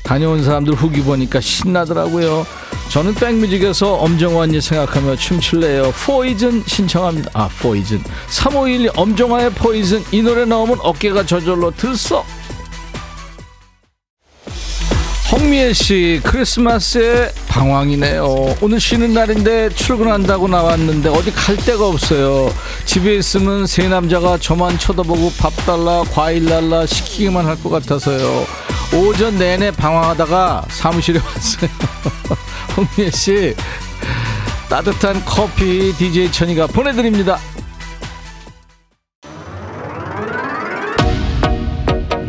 다녀온 0.02 0.42
사람들 0.42 0.74
후기 0.74 1.02
보니까 1.02 1.40
신나더라고요. 1.40 2.44
저는 2.90 3.14
백뮤직에서 3.14 3.94
엄정화님 3.94 4.60
생각하며 4.60 5.14
춤출래요. 5.14 5.92
포이즌 6.04 6.64
신청합니다. 6.66 7.30
아 7.32 7.48
포이즌. 7.60 8.02
3512 8.26 8.90
엄정화의 8.96 9.50
포이즌. 9.50 10.02
이 10.10 10.20
노래 10.20 10.44
나오면 10.44 10.78
어깨가 10.82 11.24
저절로 11.24 11.70
들썩 11.70 12.39
홍미애 15.30 15.72
씨 15.72 16.20
크리스마스에 16.24 17.32
방황이네요. 17.46 18.56
오늘 18.60 18.80
쉬는 18.80 19.14
날인데 19.14 19.68
출근한다고 19.70 20.48
나왔는데 20.48 21.08
어디 21.08 21.30
갈 21.32 21.56
데가 21.56 21.86
없어요. 21.86 22.52
집에 22.84 23.14
있으면 23.14 23.66
세 23.66 23.86
남자가 23.88 24.38
저만 24.38 24.78
쳐다보고 24.78 25.32
밥 25.38 25.54
달라 25.64 26.02
과일 26.12 26.46
달라 26.46 26.84
시키기만 26.84 27.46
할 27.46 27.56
것 27.62 27.68
같아서요. 27.70 28.44
오전 28.94 29.38
내내 29.38 29.70
방황하다가 29.70 30.64
사무실에 30.68 31.20
왔어요. 31.24 31.70
홍미애 32.76 33.10
씨 33.12 33.54
따뜻한 34.68 35.22
커피 35.24 35.92
DJ 35.96 36.32
천이가 36.32 36.66
보내드립니다. 36.66 37.38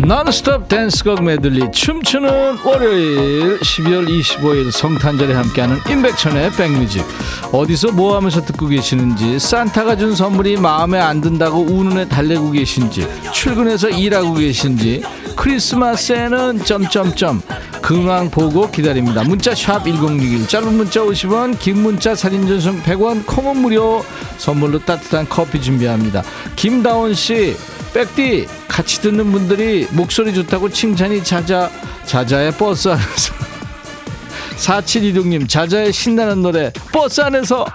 Non-stop 0.03 0.67
댄스곡 0.67 1.23
메들리 1.23 1.71
춤추는 1.71 2.57
월요일 2.63 3.59
12월 3.59 4.07
25일 4.07 4.71
성탄절에 4.71 5.33
함께하는 5.33 5.77
임백천의 5.89 6.51
백뮤직. 6.53 7.05
어디서 7.51 7.91
뭐 7.91 8.15
하면서 8.15 8.41
듣고 8.41 8.67
계시는지 8.67 9.37
산타가 9.37 9.97
준 9.97 10.15
선물이 10.15 10.57
마음에 10.57 10.99
안 10.99 11.21
든다고 11.21 11.61
우는 11.61 11.99
애 11.99 12.07
달래고 12.07 12.51
계신지 12.51 13.07
출근해서 13.31 13.89
일하고 13.89 14.33
계신지 14.33 15.03
크리스마스에는 15.35 16.63
점점점 16.63 17.41
근황 17.81 18.29
보고 18.29 18.69
기다립니다. 18.71 19.23
문자 19.23 19.53
샵 19.53 19.83
1061 19.85 20.47
짧은 20.47 20.77
문자 20.77 21.01
50원 21.01 21.59
긴 21.59 21.81
문자 21.81 22.15
사진 22.15 22.47
전송 22.47 22.81
100원 22.81 23.25
콩은 23.25 23.57
무료. 23.57 24.03
선물로 24.37 24.79
따뜻한 24.79 25.27
커피 25.29 25.61
준비합니다. 25.61 26.23
김다원씨 26.55 27.55
백디 27.93 28.47
같이 28.71 29.01
듣는 29.01 29.33
분들이 29.33 29.85
목소리 29.91 30.33
좋다고 30.33 30.69
칭찬이 30.69 31.21
자자 31.25 31.69
자자의 32.05 32.53
버스 32.53 32.87
안에서. 32.87 33.33
4726님 34.55 35.49
자자의 35.49 35.91
신나는 35.91 36.41
노래 36.41 36.71
버스 36.93 37.19
안에서. 37.19 37.65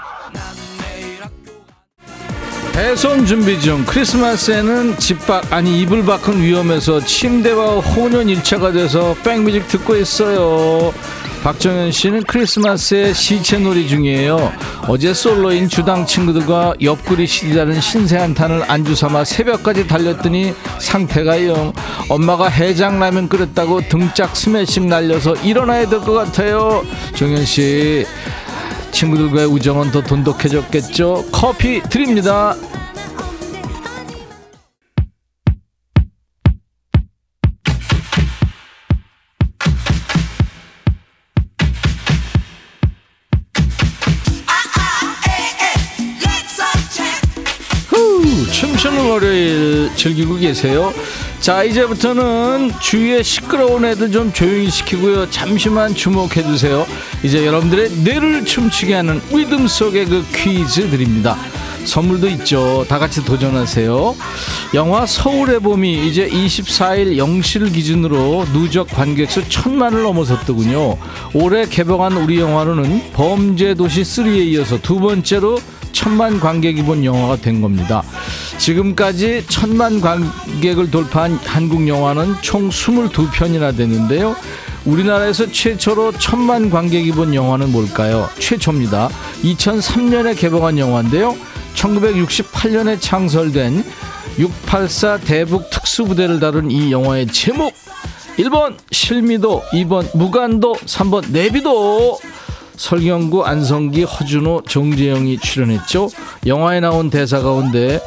배송 2.72 3.26
준비 3.26 3.60
중. 3.60 3.84
크리스마스에는 3.84 4.96
집 4.98 5.18
밖 5.26 5.52
아니 5.52 5.80
이불 5.82 6.04
밖은 6.04 6.42
위험해서 6.42 7.00
침대와 7.04 7.80
혼연일체가 7.80 8.72
돼서 8.72 9.14
백뮤직 9.22 9.66
듣고 9.68 9.96
있어요 9.96 10.92
박정현 11.46 11.92
씨는 11.92 12.24
크리스마스에 12.24 13.12
시체놀이 13.12 13.86
중이에요. 13.86 14.52
어제 14.88 15.14
솔로인 15.14 15.68
주당 15.68 16.04
친구들과 16.04 16.74
옆구리 16.82 17.24
시리다는 17.24 17.80
신세 17.80 18.16
한탄을 18.16 18.64
안주 18.68 18.96
삼아 18.96 19.22
새벽까지 19.22 19.86
달렸더니 19.86 20.52
상태가 20.80 21.46
영. 21.46 21.72
엄마가 22.08 22.48
해장라면 22.48 23.28
끓였다고 23.28 23.82
등짝 23.88 24.36
스매싱 24.36 24.88
날려서 24.88 25.36
일어나야 25.36 25.88
될 25.88 26.00
것 26.00 26.14
같아요. 26.14 26.82
정현 27.14 27.44
씨 27.44 28.04
친구들과의 28.90 29.46
우정은 29.46 29.92
더 29.92 30.02
돈독해졌겠죠? 30.02 31.26
커피 31.30 31.80
드립니다 31.80 32.56
월요일 49.06 49.90
즐기고 49.96 50.36
계세요. 50.36 50.92
자, 51.40 51.62
이제부터는 51.62 52.72
주위에 52.80 53.22
시끄러운 53.22 53.84
애들 53.84 54.10
좀 54.10 54.32
조용히 54.32 54.70
시키고요. 54.70 55.30
잠시만 55.30 55.94
주목해 55.94 56.42
주세요. 56.42 56.86
이제 57.22 57.46
여러분들의 57.46 57.90
뇌를 58.04 58.44
춤추게 58.44 58.94
하는 58.94 59.20
리듬 59.30 59.68
속의 59.68 60.06
그 60.06 60.24
퀴즈 60.34 60.90
드립니다. 60.90 61.36
선물도 61.84 62.28
있죠. 62.30 62.84
다 62.88 62.98
같이 62.98 63.24
도전하세요. 63.24 64.16
영화 64.74 65.06
서울의 65.06 65.60
봄이 65.60 66.08
이제 66.08 66.28
24일 66.28 67.16
0시 67.16 67.72
기준으로 67.72 68.44
누적 68.52 68.88
관객수 68.88 69.48
천만을 69.48 70.02
넘어섰더군요. 70.02 70.98
올해 71.32 71.64
개봉한 71.66 72.14
우리 72.14 72.40
영화로는 72.40 73.12
범죄도시 73.12 74.02
3에 74.02 74.46
이어서 74.48 74.80
두 74.80 74.98
번째로 74.98 75.58
천만 75.96 76.38
관객이 76.38 76.82
본 76.82 77.06
영화가 77.06 77.36
된 77.36 77.62
겁니다. 77.62 78.02
지금까지 78.58 79.46
천만 79.48 80.02
관객을 80.02 80.90
돌파한 80.90 81.40
한국 81.42 81.88
영화는 81.88 82.34
총 82.42 82.68
22편이나 82.68 83.74
됐는데요. 83.74 84.36
우리나라에서 84.84 85.50
최초로 85.50 86.12
천만 86.18 86.68
관객이 86.68 87.12
본 87.12 87.34
영화는 87.34 87.72
뭘까요? 87.72 88.28
최초입니다. 88.38 89.08
2003년에 89.42 90.38
개봉한 90.38 90.78
영화인데요. 90.78 91.34
1968년에 91.74 93.00
창설된 93.00 93.82
684 94.38 95.20
대북 95.20 95.70
특수부대를 95.70 96.40
다룬 96.40 96.70
이 96.70 96.92
영화의 96.92 97.28
제목 97.28 97.72
1번 98.36 98.76
실미도 98.92 99.62
2번 99.72 100.14
무간도 100.14 100.74
3번 100.74 101.30
내비도 101.30 102.18
설경구 102.76 103.44
안성기 103.44 104.04
허준호 104.04 104.62
정재영이 104.68 105.38
출연했죠 105.38 106.10
영화에 106.46 106.80
나온 106.80 107.10
대사 107.10 107.40
가운데 107.40 108.00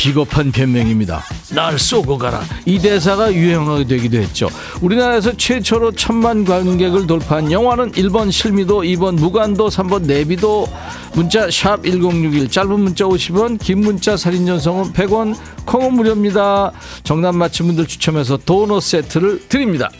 비겁한 0.00 0.50
변명입니다. 0.50 1.22
날 1.54 1.78
쏘고 1.78 2.16
가라. 2.16 2.40
이 2.64 2.78
대사가 2.78 3.32
유행하게 3.32 3.84
되기도 3.84 4.16
했죠. 4.16 4.48
우리나라에서 4.80 5.36
최초로 5.36 5.92
천만 5.92 6.44
관객을 6.44 7.06
돌파한 7.06 7.52
영화는 7.52 7.92
1번 7.92 8.32
실미도, 8.32 8.80
2번 8.80 9.16
무간도, 9.16 9.68
3번 9.68 10.06
내비도, 10.06 10.66
문자 11.12 11.50
샵 11.50 11.84
1061, 11.84 12.50
짧은 12.50 12.80
문자 12.80 13.04
50원, 13.04 13.58
긴 13.60 13.80
문자 13.80 14.16
살인 14.16 14.46
전송은 14.46 14.92
100원, 14.94 15.36
콩은 15.66 15.92
무료입니다. 15.92 16.72
정답 17.02 17.34
맞힌 17.34 17.66
분들 17.66 17.86
추첨해서 17.86 18.38
도넛 18.38 18.82
세트를 18.82 19.48
드립니다. 19.48 19.90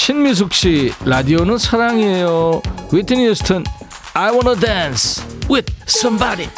신미숙 0.00 0.54
씨, 0.54 0.92
라디오는 1.04 1.58
사랑이에요. 1.58 2.62
위트니 2.90 3.28
휴스턴, 3.28 3.64
I 4.14 4.30
wanna 4.30 4.58
dance 4.58 5.22
with 5.50 5.70
somebody. 5.86 6.48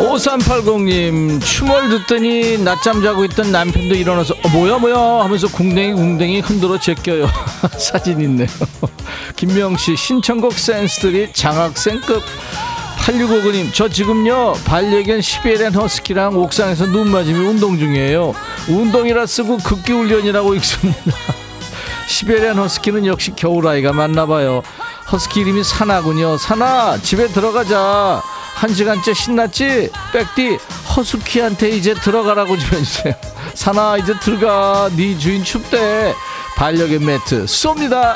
5380님 0.00 1.40
춤을 1.40 1.88
듣더니 1.90 2.58
낮잠 2.58 3.00
자고 3.04 3.24
있던 3.26 3.52
남편도 3.52 3.94
일어나서 3.94 4.34
어, 4.42 4.48
뭐야 4.48 4.78
뭐야 4.78 5.24
하면서 5.24 5.46
궁뎅이 5.46 5.92
궁뎅이 5.92 6.40
흔들어 6.40 6.78
제껴요 6.78 7.28
사진 7.78 8.20
있네요 8.20 8.48
김명씨 9.36 9.94
신청곡 9.96 10.54
센스들이 10.54 11.32
장학생급 11.32 12.20
8659님 13.02 13.74
저 13.74 13.88
지금요 13.88 14.54
반려견 14.64 15.22
시베리안 15.22 15.74
허스키랑 15.74 16.36
옥상에서 16.36 16.86
눈 16.86 17.10
맞으며 17.10 17.48
운동 17.48 17.76
중이에요. 17.76 18.32
운동이라 18.68 19.26
쓰고 19.26 19.58
극기 19.58 19.92
훈련이라고 19.92 20.54
읽습니다. 20.56 21.00
시베리안 22.06 22.58
허스키는 22.58 23.06
역시 23.06 23.32
겨울아이가 23.34 23.92
맞나봐요. 23.92 24.62
허스키 25.10 25.40
이름이 25.40 25.64
사나군요. 25.64 26.38
사나 26.38 26.96
집에 26.98 27.26
들어가자. 27.26 28.22
한 28.54 28.72
시간째 28.72 29.14
신났지? 29.14 29.90
백디 30.12 30.58
허스키한테 30.96 31.70
이제 31.70 31.94
들어가라고 31.94 32.56
좀 32.56 32.78
해주세요. 32.78 33.14
사나 33.54 33.96
이제 33.96 34.14
들어가. 34.20 34.88
네 34.94 35.18
주인 35.18 35.42
춥대. 35.42 36.14
반려견 36.56 37.04
매트 37.04 37.46
쏩니다 37.46 38.14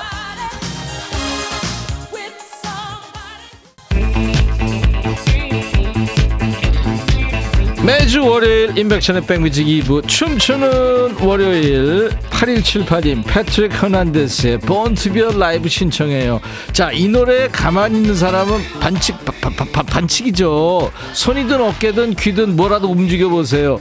매주 7.86 8.26
월요일 8.26 8.76
임백천의 8.76 9.22
백뮤직 9.26 9.64
2부 9.64 10.08
춤추는 10.08 11.20
월요일 11.20 12.10
8178님 12.30 13.22
패트릭 13.24 13.80
허난데스의 13.80 14.58
Born 14.58 14.94
to 14.94 15.12
Be 15.12 15.30
Alive 15.38 15.68
신청해요. 15.68 16.40
자 16.72 16.90
이 16.92 17.06
노래 17.06 17.46
가만히 17.46 17.98
있는 17.98 18.16
사람은 18.16 18.58
반칙 18.80 19.24
바, 19.24 19.32
바, 19.40 19.64
바, 19.64 19.82
반칙이죠. 19.84 20.90
손이든 21.12 21.60
어깨든 21.60 22.14
귀든 22.16 22.56
뭐라도 22.56 22.90
움직여 22.90 23.28
보세요. 23.28 23.78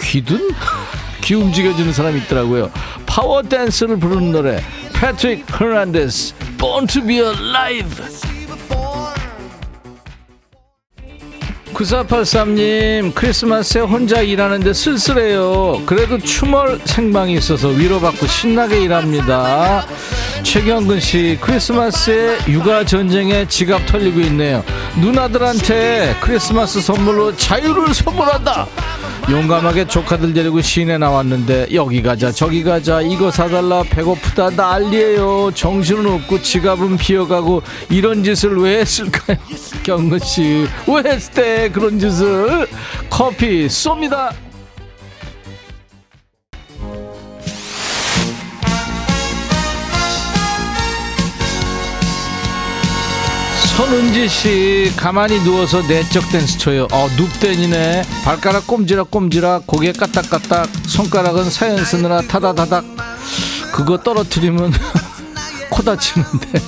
귀든? 0.00 0.48
귀 1.20 1.34
움직여주는 1.34 1.92
사람이 1.92 2.20
있더라고요. 2.20 2.70
파워 3.04 3.42
댄스를 3.42 3.98
부르는 3.98 4.32
노래 4.32 4.62
패트릭 4.94 5.44
허난데스 5.60 6.34
Born 6.56 6.95
to 6.95 7.14
Be 7.14 7.34
Alive 7.52 8.02
9483님 11.74 13.14
크리스마스에 13.14 13.82
혼자 13.82 14.20
일하는데 14.22 14.72
쓸쓸해요. 14.72 15.82
그래도 15.84 16.18
추멀 16.18 16.78
생방이 16.84 17.34
있어서 17.34 17.68
위로받고 17.68 18.26
신나게 18.26 18.80
일합니다. 18.82 19.84
최경근씨 20.42 21.38
크리스마스에 21.40 22.38
육아 22.48 22.84
전쟁에 22.84 23.46
지갑 23.48 23.86
털리고 23.86 24.20
있네요. 24.20 24.64
누나들한테 25.00 26.16
크리스마스 26.20 26.80
선물로 26.80 27.36
자유를 27.36 27.92
선물한다 27.92 28.66
용감하게 29.30 29.86
조카들 29.86 30.34
데리고 30.34 30.60
시내 30.60 30.98
나왔는데 30.98 31.68
여기 31.72 32.02
가자 32.02 32.30
저기 32.30 32.62
가자 32.62 33.00
이거 33.00 33.30
사달라 33.30 33.82
배고프다 33.82 34.50
난리예요. 34.50 35.50
정신은 35.54 36.06
없고 36.06 36.42
지갑은 36.42 36.98
비어가고 36.98 37.62
이런 37.90 38.22
짓을 38.22 38.58
왜 38.58 38.80
했을까요? 38.80 39.38
경근씨 39.82 40.66
왜 40.86 41.10
했대 41.10 41.70
그런 41.70 41.98
짓을? 41.98 42.66
커피 43.08 43.66
쏩니다 43.66 44.30
손은지 53.76 54.28
씨 54.28 54.92
가만히 54.96 55.40
누워서 55.42 55.82
내적 55.82 56.30
댄스 56.30 56.58
쳐요. 56.58 56.86
어 56.92 57.08
눕댄이네. 57.16 58.04
발가락 58.24 58.66
꼼지락 58.68 59.10
꼼지락 59.10 59.66
고개 59.66 59.90
까딱까딱 59.92 60.68
손가락은 60.86 61.50
사연 61.50 61.84
쓰느라 61.84 62.20
타다다닥 62.22 62.84
그거 63.72 63.98
떨어뜨리면 63.98 64.72
코 65.70 65.82
다치는데. 65.82 66.60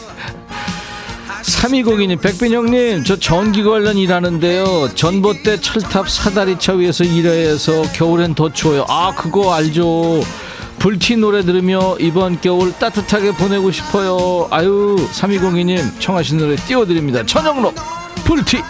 3202님 1.42 2.20
백빈 2.20 2.52
형님 2.52 3.04
저 3.04 3.16
전기 3.16 3.62
관련 3.62 3.96
일하는데요 3.96 4.94
전봇대 4.96 5.60
철탑 5.60 6.10
사다리차 6.10 6.72
위에서 6.72 7.04
일해야 7.04 7.50
해서 7.50 7.82
겨울엔 7.92 8.34
더 8.34 8.52
추워요 8.52 8.84
아 8.88 9.14
그거 9.14 9.54
알죠 9.54 10.22
불티 10.86 11.16
노래 11.16 11.42
들으며 11.42 11.96
이번 11.98 12.40
겨울 12.40 12.72
따뜻하게 12.72 13.32
보내고 13.32 13.72
싶어요. 13.72 14.46
아유 14.52 14.94
3202님 15.10 16.00
청하신 16.00 16.38
노래 16.38 16.54
띄워드립니다. 16.54 17.26
천영록 17.26 17.74
불티 18.24 18.62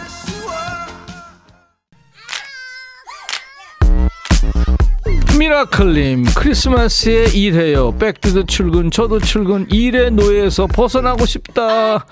미라클님 5.46 6.24
크리스마스에 6.34 7.26
일해요. 7.26 7.96
백두도 7.98 8.46
출근 8.46 8.90
저도 8.90 9.20
출근 9.20 9.64
일의 9.70 10.10
노예에서 10.10 10.66
벗어나고 10.66 11.24
싶다. 11.24 12.04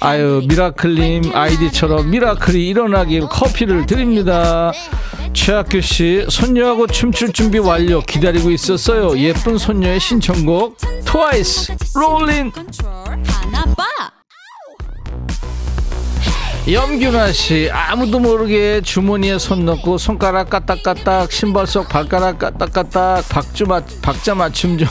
아유 0.00 0.40
미라클님 0.48 1.32
아이디처럼 1.34 2.08
miracle이 2.08 2.66
일어나길 2.68 3.28
커피를 3.28 3.84
드립니다. 3.84 4.72
최학규 5.34 5.82
씨 5.82 6.24
손녀하고 6.30 6.86
춤출 6.86 7.34
준비 7.34 7.58
완료. 7.58 8.00
기다리고 8.00 8.50
있었어요. 8.50 9.18
예쁜 9.18 9.58
손녀의 9.58 10.00
신청곡 10.00 10.78
트와이스 11.04 11.76
롤린 11.94 12.50
염균아 16.72 17.32
씨 17.32 17.68
아무도 17.72 18.20
모르게 18.20 18.80
주머니에 18.80 19.38
손 19.38 19.64
넣고 19.64 19.98
손가락 19.98 20.50
까딱까딱 20.50 21.32
신발 21.32 21.66
속 21.66 21.88
발가락 21.88 22.38
까딱까딱 22.38 23.28
박주 23.28 23.64
맞 23.66 23.84
박자 24.00 24.36
맞춤 24.36 24.78
좀. 24.78 24.86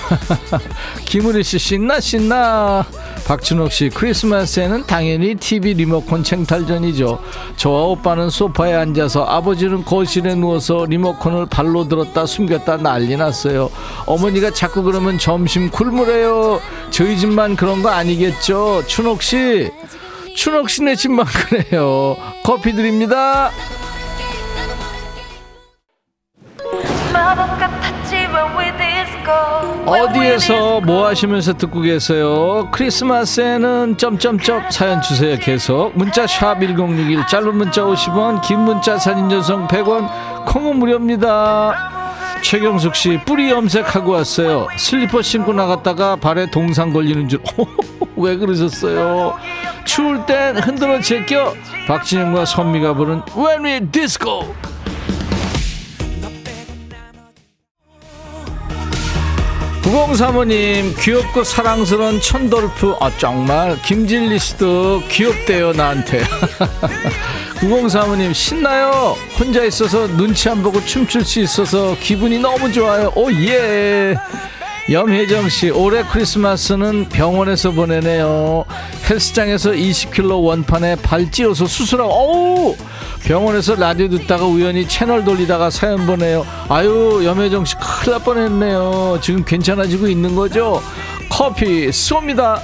김우리 1.06 1.42
씨 1.42 1.58
신나 1.58 2.02
신나. 2.02 2.86
박준옥 3.26 3.72
씨 3.72 3.90
크리스마스에는 3.90 4.88
당연히 4.88 5.36
TV 5.36 5.76
리모컨 5.76 6.24
챙탈전이죠. 6.24 7.22
저와 7.56 7.84
오빠는 7.84 8.30
소파에 8.30 8.74
앉아서 8.74 9.24
아버지는 9.24 9.86
거실에 9.86 10.36
누워서 10.36 10.86
리모컨을 10.86 11.46
발로 11.46 11.88
들었다 11.88 12.26
숨겼다 12.26 12.78
난리 12.78 13.16
났어요. 13.16 13.70
어머니가 14.06 14.52
자꾸 14.52 14.84
그러면 14.84 15.18
점심 15.18 15.70
굶으래요. 15.70 16.60
저희 16.90 17.18
집만 17.18 17.56
그런 17.56 17.84
거 17.84 17.90
아니겠죠? 17.90 18.84
춘옥 18.88 19.22
씨 19.22 19.70
춘옥 20.40 20.70
씨네 20.70 20.96
집만 20.96 21.26
그래요. 21.26 22.16
커피 22.46 22.72
드립니다. 22.72 23.52
어디에서 29.86 30.80
뭐 30.80 31.08
하시면서 31.08 31.52
듣고 31.58 31.82
계세요? 31.82 32.70
크리스마스에는 32.72 33.98
점점점 33.98 34.72
사연 34.72 35.02
주세요. 35.02 35.38
계속 35.40 35.92
문자 35.98 36.26
샵 36.26 36.62
1061 36.62 37.28
짧은 37.28 37.58
문자 37.58 37.82
50원 37.82 38.42
긴 38.42 38.60
문자 38.60 38.98
사진 38.98 39.30
전송 39.30 39.68
100원 39.68 40.46
콩은 40.46 40.78
무료입니다. 40.78 41.99
최경숙 42.42 42.96
씨 42.96 43.20
뿌리 43.26 43.50
염색하고 43.52 44.12
왔어요. 44.12 44.68
슬리퍼 44.78 45.22
신고 45.22 45.54
나갔다가 45.54 46.16
발에 46.16 46.50
동상 46.50 46.92
걸리는 46.92 47.28
줄. 47.30 47.40
왜 48.16 48.36
그러셨어요? 48.38 49.38
추울 49.86 50.26
땐 50.26 50.58
흔들어 50.58 51.00
제껴. 51.02 51.54
박진영과 51.88 52.46
선미가 52.46 52.94
부른 52.96 53.22
When 53.36 53.66
We 53.66 53.80
Disco. 53.92 54.54
구공사모님 59.90 60.94
귀엽고 61.00 61.44
사랑스러운 61.44 62.22
천돌프. 62.22 62.96
아 63.00 63.10
정말 63.18 63.76
김진리 63.82 64.38
씨도 64.38 65.02
귀엽대요 65.10 65.74
나한테. 65.74 66.22
구공사모님 67.60 68.32
신나요? 68.32 69.16
혼자 69.40 69.64
있어서 69.64 70.06
눈치 70.16 70.48
안 70.48 70.62
보고 70.62 70.80
춤출 70.86 71.26
수 71.26 71.40
있어서 71.40 71.98
기분이 72.00 72.38
너무 72.38 72.72
좋아요. 72.72 73.12
오예 73.16 74.16
염혜정 74.92 75.50
씨 75.50 75.70
올해 75.70 76.04
크리스마스는 76.04 77.10
병원에서 77.10 77.72
보내네요. 77.72 78.66
헬스장에서 79.08 79.72
20kg 79.72 80.44
원판에 80.44 80.96
발 80.96 81.30
찧어서 81.30 81.68
수술하고 81.68 82.12
어우! 82.12 82.76
병원에서 83.24 83.76
라디오 83.76 84.08
듣다가 84.10 84.46
우연히 84.46 84.88
채널 84.88 85.24
돌리다가 85.24 85.70
사연 85.70 86.08
보내요. 86.08 86.44
아유 86.70 87.22
염혜정 87.24 87.66
씨 87.66 87.76
큰일 87.76 88.14
날 88.14 88.24
뻔했네요. 88.24 89.20
지금 89.22 89.44
괜찮아지고 89.46 90.08
있는 90.08 90.36
거죠? 90.36 90.82
커피 91.30 91.90
쏩니다 91.90 92.60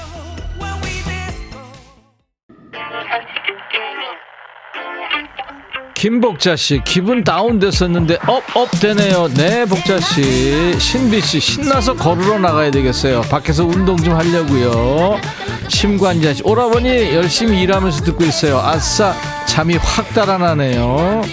김복자 6.05 6.55
씨 6.55 6.81
기분 6.85 7.23
다운됐었는데 7.23 8.19
업업 8.27 8.69
되네요. 8.79 9.27
네 9.29 9.65
복자 9.65 9.99
씨 9.99 10.79
신비 10.79 11.19
씨 11.19 11.39
신나서 11.39 11.95
걸으러 11.95 12.37
나가야 12.37 12.69
되겠어요. 12.69 13.21
밖에서 13.21 13.65
운동 13.65 13.97
좀 13.97 14.13
하려고요. 14.13 15.19
심관자 15.67 16.35
씨 16.35 16.43
오라버니 16.45 17.15
열심히 17.15 17.59
일하면서 17.63 18.03
듣고 18.03 18.23
있어요. 18.23 18.59
아싸 18.59 19.15
잠이 19.47 19.77
확 19.77 20.07
달아나네요. 20.13 21.23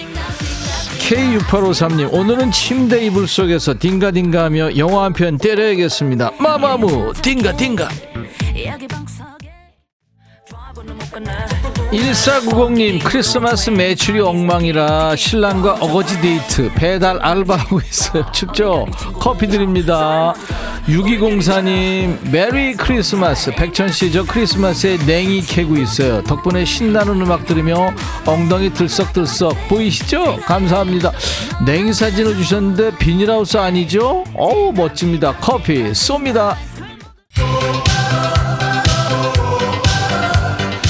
K6853님 1.00 2.10
오늘은 2.10 2.50
침대 2.50 3.04
이불 3.04 3.28
속에서 3.28 3.74
딩가딩가 3.78 4.44
하며 4.44 4.74
영화 4.78 5.04
한 5.04 5.12
편 5.12 5.36
때려야겠습니다. 5.36 6.30
마마무 6.38 7.12
딩가딩가 7.20 7.90
1490님 11.92 13.04
크리스마스 13.04 13.68
매출이 13.68 14.20
엉망이라 14.20 15.14
신랑과 15.14 15.74
어거지 15.74 16.18
데이트 16.22 16.72
배달 16.74 17.18
알바하고 17.20 17.80
있어요. 17.80 18.24
춥죠? 18.32 18.86
커피 19.20 19.46
드립니다. 19.46 20.32
6204님 20.86 22.30
메리 22.30 22.74
크리스마스. 22.74 23.50
백천씨 23.52 24.10
저 24.10 24.24
크리스마스에 24.24 24.96
냉이 25.04 25.42
캐고 25.42 25.76
있어요. 25.76 26.22
덕분에 26.24 26.64
신나는 26.64 27.20
음악 27.20 27.46
들으며 27.46 27.92
엉덩이 28.24 28.72
들썩들썩 28.72 29.68
보이시죠? 29.68 30.38
감사합니다. 30.46 31.12
냉이 31.66 31.92
사진을 31.92 32.36
주셨는데 32.36 32.96
비닐하우스 32.96 33.58
아니죠? 33.58 34.24
어우 34.32 34.72
멋집니다. 34.72 35.34
커피 35.42 35.92
쏩니다 35.92 36.56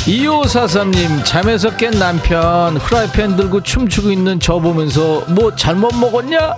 2543님 0.07 1.25
잠에서 1.25 1.75
깬 1.77 1.93
남편 1.93 2.77
후라이팬 2.77 3.37
들고 3.37 3.63
춤추고 3.63 4.11
있는 4.11 4.41
저 4.41 4.59
보면서 4.59 5.21
뭐 5.29 5.55
잘못 5.55 5.95
먹었냐? 5.95 6.55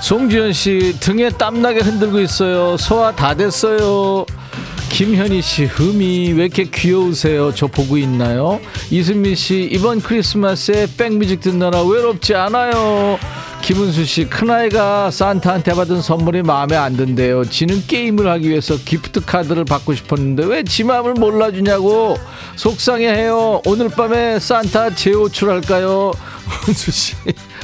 송지현씨 0.00 0.98
등에 1.00 1.30
땀나게 1.30 1.80
흔들고 1.80 2.20
있어요 2.20 2.76
소화 2.76 3.10
다 3.10 3.34
됐어요 3.34 4.24
김현희 4.94 5.42
씨 5.42 5.64
흠이 5.64 6.34
왜 6.34 6.44
이렇게 6.44 6.62
귀여우세요? 6.62 7.52
저 7.52 7.66
보고 7.66 7.96
있나요? 7.98 8.60
이승민 8.90 9.34
씨 9.34 9.68
이번 9.72 10.00
크리스마스에 10.00 10.86
백뮤직 10.96 11.40
듣느라 11.40 11.82
외롭지 11.82 12.36
않아요. 12.36 13.18
김은수 13.62 14.04
씨 14.04 14.26
큰아이가 14.26 15.10
산타한테 15.10 15.74
받은 15.74 16.00
선물이 16.00 16.42
마음에 16.42 16.76
안 16.76 16.96
든대요. 16.96 17.44
지는 17.44 17.82
게임을 17.84 18.28
하기 18.28 18.48
위해서 18.48 18.76
기프트 18.76 19.24
카드를 19.24 19.64
받고 19.64 19.94
싶었는데 19.94 20.44
왜 20.44 20.62
지 20.62 20.84
마음을 20.84 21.14
몰라주냐고 21.14 22.16
속상해해요. 22.54 23.62
오늘 23.66 23.88
밤에 23.88 24.38
산타 24.38 24.94
재호출할까요? 24.94 26.12
은수 26.68 26.92
씨 26.92 27.14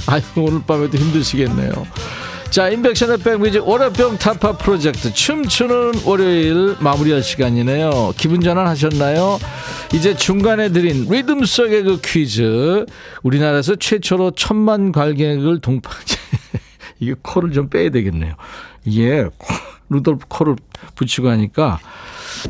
아유 0.07 0.23
오늘 0.37 0.63
밤에도 0.67 0.99
힘드시겠네요 0.99 1.71
자, 2.51 2.69
임백천의 2.69 3.19
백뮤직 3.19 3.67
월요병 3.67 4.19
타파 4.19 4.57
프로젝트 4.59 5.13
춤추는 5.15 6.03
월요일 6.05 6.77
마무리할 6.81 7.23
시간이네요. 7.23 8.15
기분 8.17 8.41
전환 8.41 8.67
하셨나요? 8.67 9.39
이제 9.95 10.17
중간에 10.17 10.71
드린 10.71 11.07
리듬 11.09 11.45
속의 11.45 11.83
그 11.85 12.01
퀴즈. 12.03 12.87
우리나라에서 13.23 13.77
최초로 13.77 14.33
천만 14.33 14.91
관객을 14.91 15.61
동파, 15.61 15.91
이게 16.99 17.15
코를 17.23 17.53
좀 17.53 17.69
빼야 17.69 17.91
되겠네요. 17.91 18.35
이게 18.85 19.27
루돌프 19.89 20.27
코를 20.29 20.57
붙이고 20.97 21.29
하니까 21.29 21.79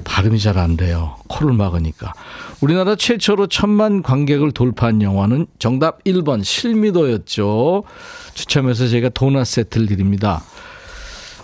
발음이 0.04 0.38
잘 0.38 0.56
안 0.56 0.78
돼요. 0.78 1.16
코를 1.28 1.52
막으니까. 1.52 2.14
우리나라 2.60 2.94
최초로 2.94 3.46
천만 3.46 4.02
관객을 4.02 4.52
돌파한 4.52 5.02
영화는 5.02 5.46
정답 5.58 6.04
1번 6.04 6.44
실미도였죠. 6.44 7.84
추첨해서 8.34 8.86
제가 8.88 9.08
도넛 9.08 9.46
세트를 9.46 9.86
드립니다. 9.86 10.42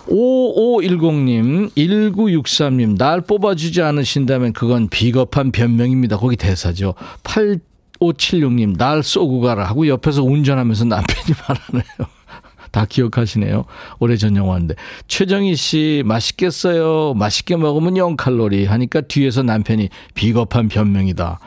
5510님, 0.07 1.71
1963님, 1.75 2.97
날 2.97 3.21
뽑아주지 3.21 3.81
않으신다면 3.81 4.53
그건 4.53 4.87
비겁한 4.89 5.51
변명입니다. 5.51 6.17
거기 6.17 6.37
대사죠. 6.37 6.93
8576님, 7.23 8.77
날 8.77 9.03
쏘고 9.03 9.41
가라 9.41 9.65
하고 9.65 9.87
옆에서 9.87 10.23
운전하면서 10.23 10.85
남편이 10.85 11.35
말하네요. 11.47 12.16
다 12.71 12.85
기억하시네요. 12.85 13.65
오래전 13.99 14.35
영화인데. 14.35 14.75
최정희 15.07 15.55
씨, 15.55 16.03
맛있겠어요. 16.05 17.13
맛있게 17.15 17.55
먹으면 17.55 17.95
0칼로리 17.95 18.67
하니까 18.67 19.01
뒤에서 19.01 19.43
남편이 19.43 19.89
비겁한 20.13 20.67
변명이다. 20.67 21.39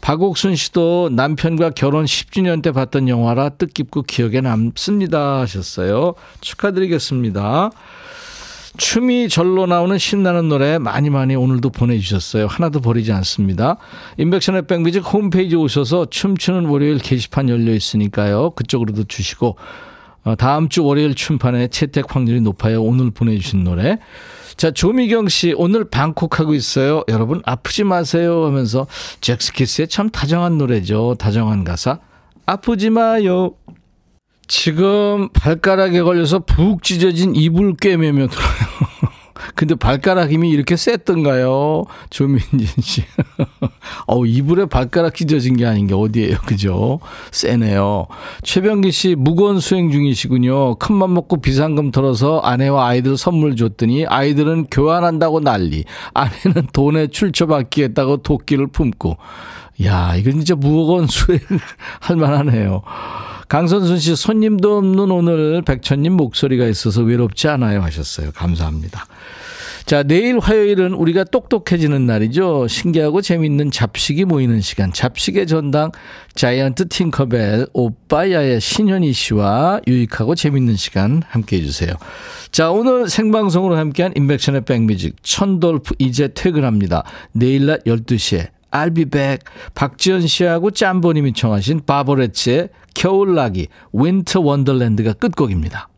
박옥순 0.00 0.56
씨도 0.56 1.10
남편과 1.12 1.70
결혼 1.70 2.04
10주년 2.04 2.62
때 2.62 2.72
봤던 2.72 3.08
영화라 3.08 3.50
뜻깊고 3.50 4.02
기억에 4.02 4.40
남습니다. 4.40 5.40
하셨어요. 5.40 6.14
축하드리겠습니다. 6.40 7.70
춤이 8.76 9.28
절로 9.28 9.66
나오는 9.66 9.96
신나는 9.98 10.48
노래 10.48 10.78
많이 10.78 11.08
많이 11.08 11.36
오늘도 11.36 11.70
보내주셨어요. 11.70 12.46
하나도 12.48 12.80
버리지 12.80 13.12
않습니다. 13.12 13.76
인백션의 14.18 14.66
백뮤직 14.66 15.04
홈페이지 15.04 15.54
오셔서 15.54 16.06
춤추는 16.06 16.66
월요일 16.66 16.98
게시판 16.98 17.48
열려 17.48 17.72
있으니까요. 17.72 18.50
그쪽으로도 18.50 19.04
주시고 19.04 19.48
어, 19.48 19.56
다음 20.38 20.68
주 20.68 20.84
월요일 20.84 21.14
춤판에 21.14 21.68
채택 21.68 22.14
확률이 22.14 22.40
높아요. 22.40 22.82
오늘 22.82 23.10
보내주신 23.10 23.64
노래. 23.64 23.98
자, 24.56 24.70
조미경 24.70 25.28
씨, 25.28 25.54
오늘 25.56 25.84
방콕 25.84 26.38
하고 26.38 26.54
있어요. 26.54 27.02
여러분, 27.08 27.42
아프지 27.44 27.84
마세요. 27.84 28.46
하면서 28.46 28.86
잭스키스의 29.20 29.88
참 29.88 30.10
다정한 30.10 30.58
노래죠. 30.58 31.16
다정한 31.18 31.64
가사. 31.64 31.98
아프지 32.46 32.90
마요. 32.90 33.54
지금 34.46 35.28
발가락에 35.30 36.02
걸려서 36.02 36.40
푹 36.40 36.82
찢어진 36.82 37.34
이불 37.34 37.76
꿰매며 37.76 38.28
들어요. 38.28 38.44
근데 39.54 39.74
발가락 39.74 40.30
힘이 40.30 40.50
이렇게 40.50 40.76
셌던가요? 40.76 41.84
조민진 42.10 42.68
씨. 42.80 43.02
어우, 44.06 44.26
이불에 44.26 44.66
발가락 44.66 45.14
찢어진 45.14 45.56
게 45.56 45.66
아닌 45.66 45.86
게 45.86 45.94
어디예요? 45.94 46.38
그죠? 46.46 47.00
세네요. 47.30 48.06
최병기 48.42 48.92
씨, 48.92 49.14
무거운 49.16 49.60
수행 49.60 49.90
중이시군요. 49.90 50.76
큰맘 50.76 51.14
먹고 51.14 51.40
비상금 51.40 51.90
털어서 51.90 52.38
아내와 52.40 52.86
아이들 52.88 53.16
선물 53.16 53.56
줬더니 53.56 54.06
아이들은 54.06 54.66
교환한다고 54.70 55.40
난리. 55.40 55.84
아내는 56.14 56.68
돈에 56.72 57.08
출처받기했다고 57.08 58.18
도끼를 58.18 58.68
품고. 58.68 59.16
야, 59.84 60.14
이건 60.14 60.34
진짜 60.34 60.54
무거운 60.54 61.06
수행 61.06 61.40
할 62.00 62.16
만하네요. 62.16 62.82
강선순 63.48 63.98
씨, 63.98 64.16
손님도 64.16 64.78
없는 64.78 65.10
오늘 65.10 65.62
백천님 65.62 66.14
목소리가 66.14 66.66
있어서 66.66 67.02
외롭지 67.02 67.48
않아요 67.48 67.82
하셨어요. 67.82 68.30
감사합니다. 68.32 69.06
자, 69.86 70.02
내일 70.02 70.38
화요일은 70.38 70.94
우리가 70.94 71.24
똑똑해지는 71.24 72.06
날이죠. 72.06 72.68
신기하고 72.68 73.20
재미있는 73.20 73.70
잡식이 73.70 74.24
모이는 74.24 74.62
시간. 74.62 74.90
잡식의 74.90 75.46
전당 75.46 75.92
자이언트 76.34 76.88
팅커벨 76.88 77.66
오빠야의 77.74 78.62
신현희 78.62 79.12
씨와 79.12 79.80
유익하고 79.86 80.36
재미있는 80.36 80.76
시간 80.76 81.22
함께 81.28 81.58
해주세요. 81.58 81.92
자, 82.50 82.70
오늘 82.70 83.10
생방송으로 83.10 83.76
함께한 83.76 84.14
임백천의 84.16 84.64
백뮤직 84.64 85.16
천돌프 85.22 85.96
이제 85.98 86.28
퇴근합니다. 86.28 87.04
내일 87.32 87.66
낮 87.66 87.84
12시에 87.84 88.48
I'll 88.74 88.92
be 88.92 89.04
back. 89.04 89.44
박지연 89.74 90.26
씨하고 90.26 90.72
짬보님이 90.72 91.32
청하신 91.32 91.82
바버레츠의 91.86 92.68
겨울나기 92.94 93.68
Winter 93.92 94.40
Wonderland가 94.40 95.14
끝곡입니다. 95.14 95.88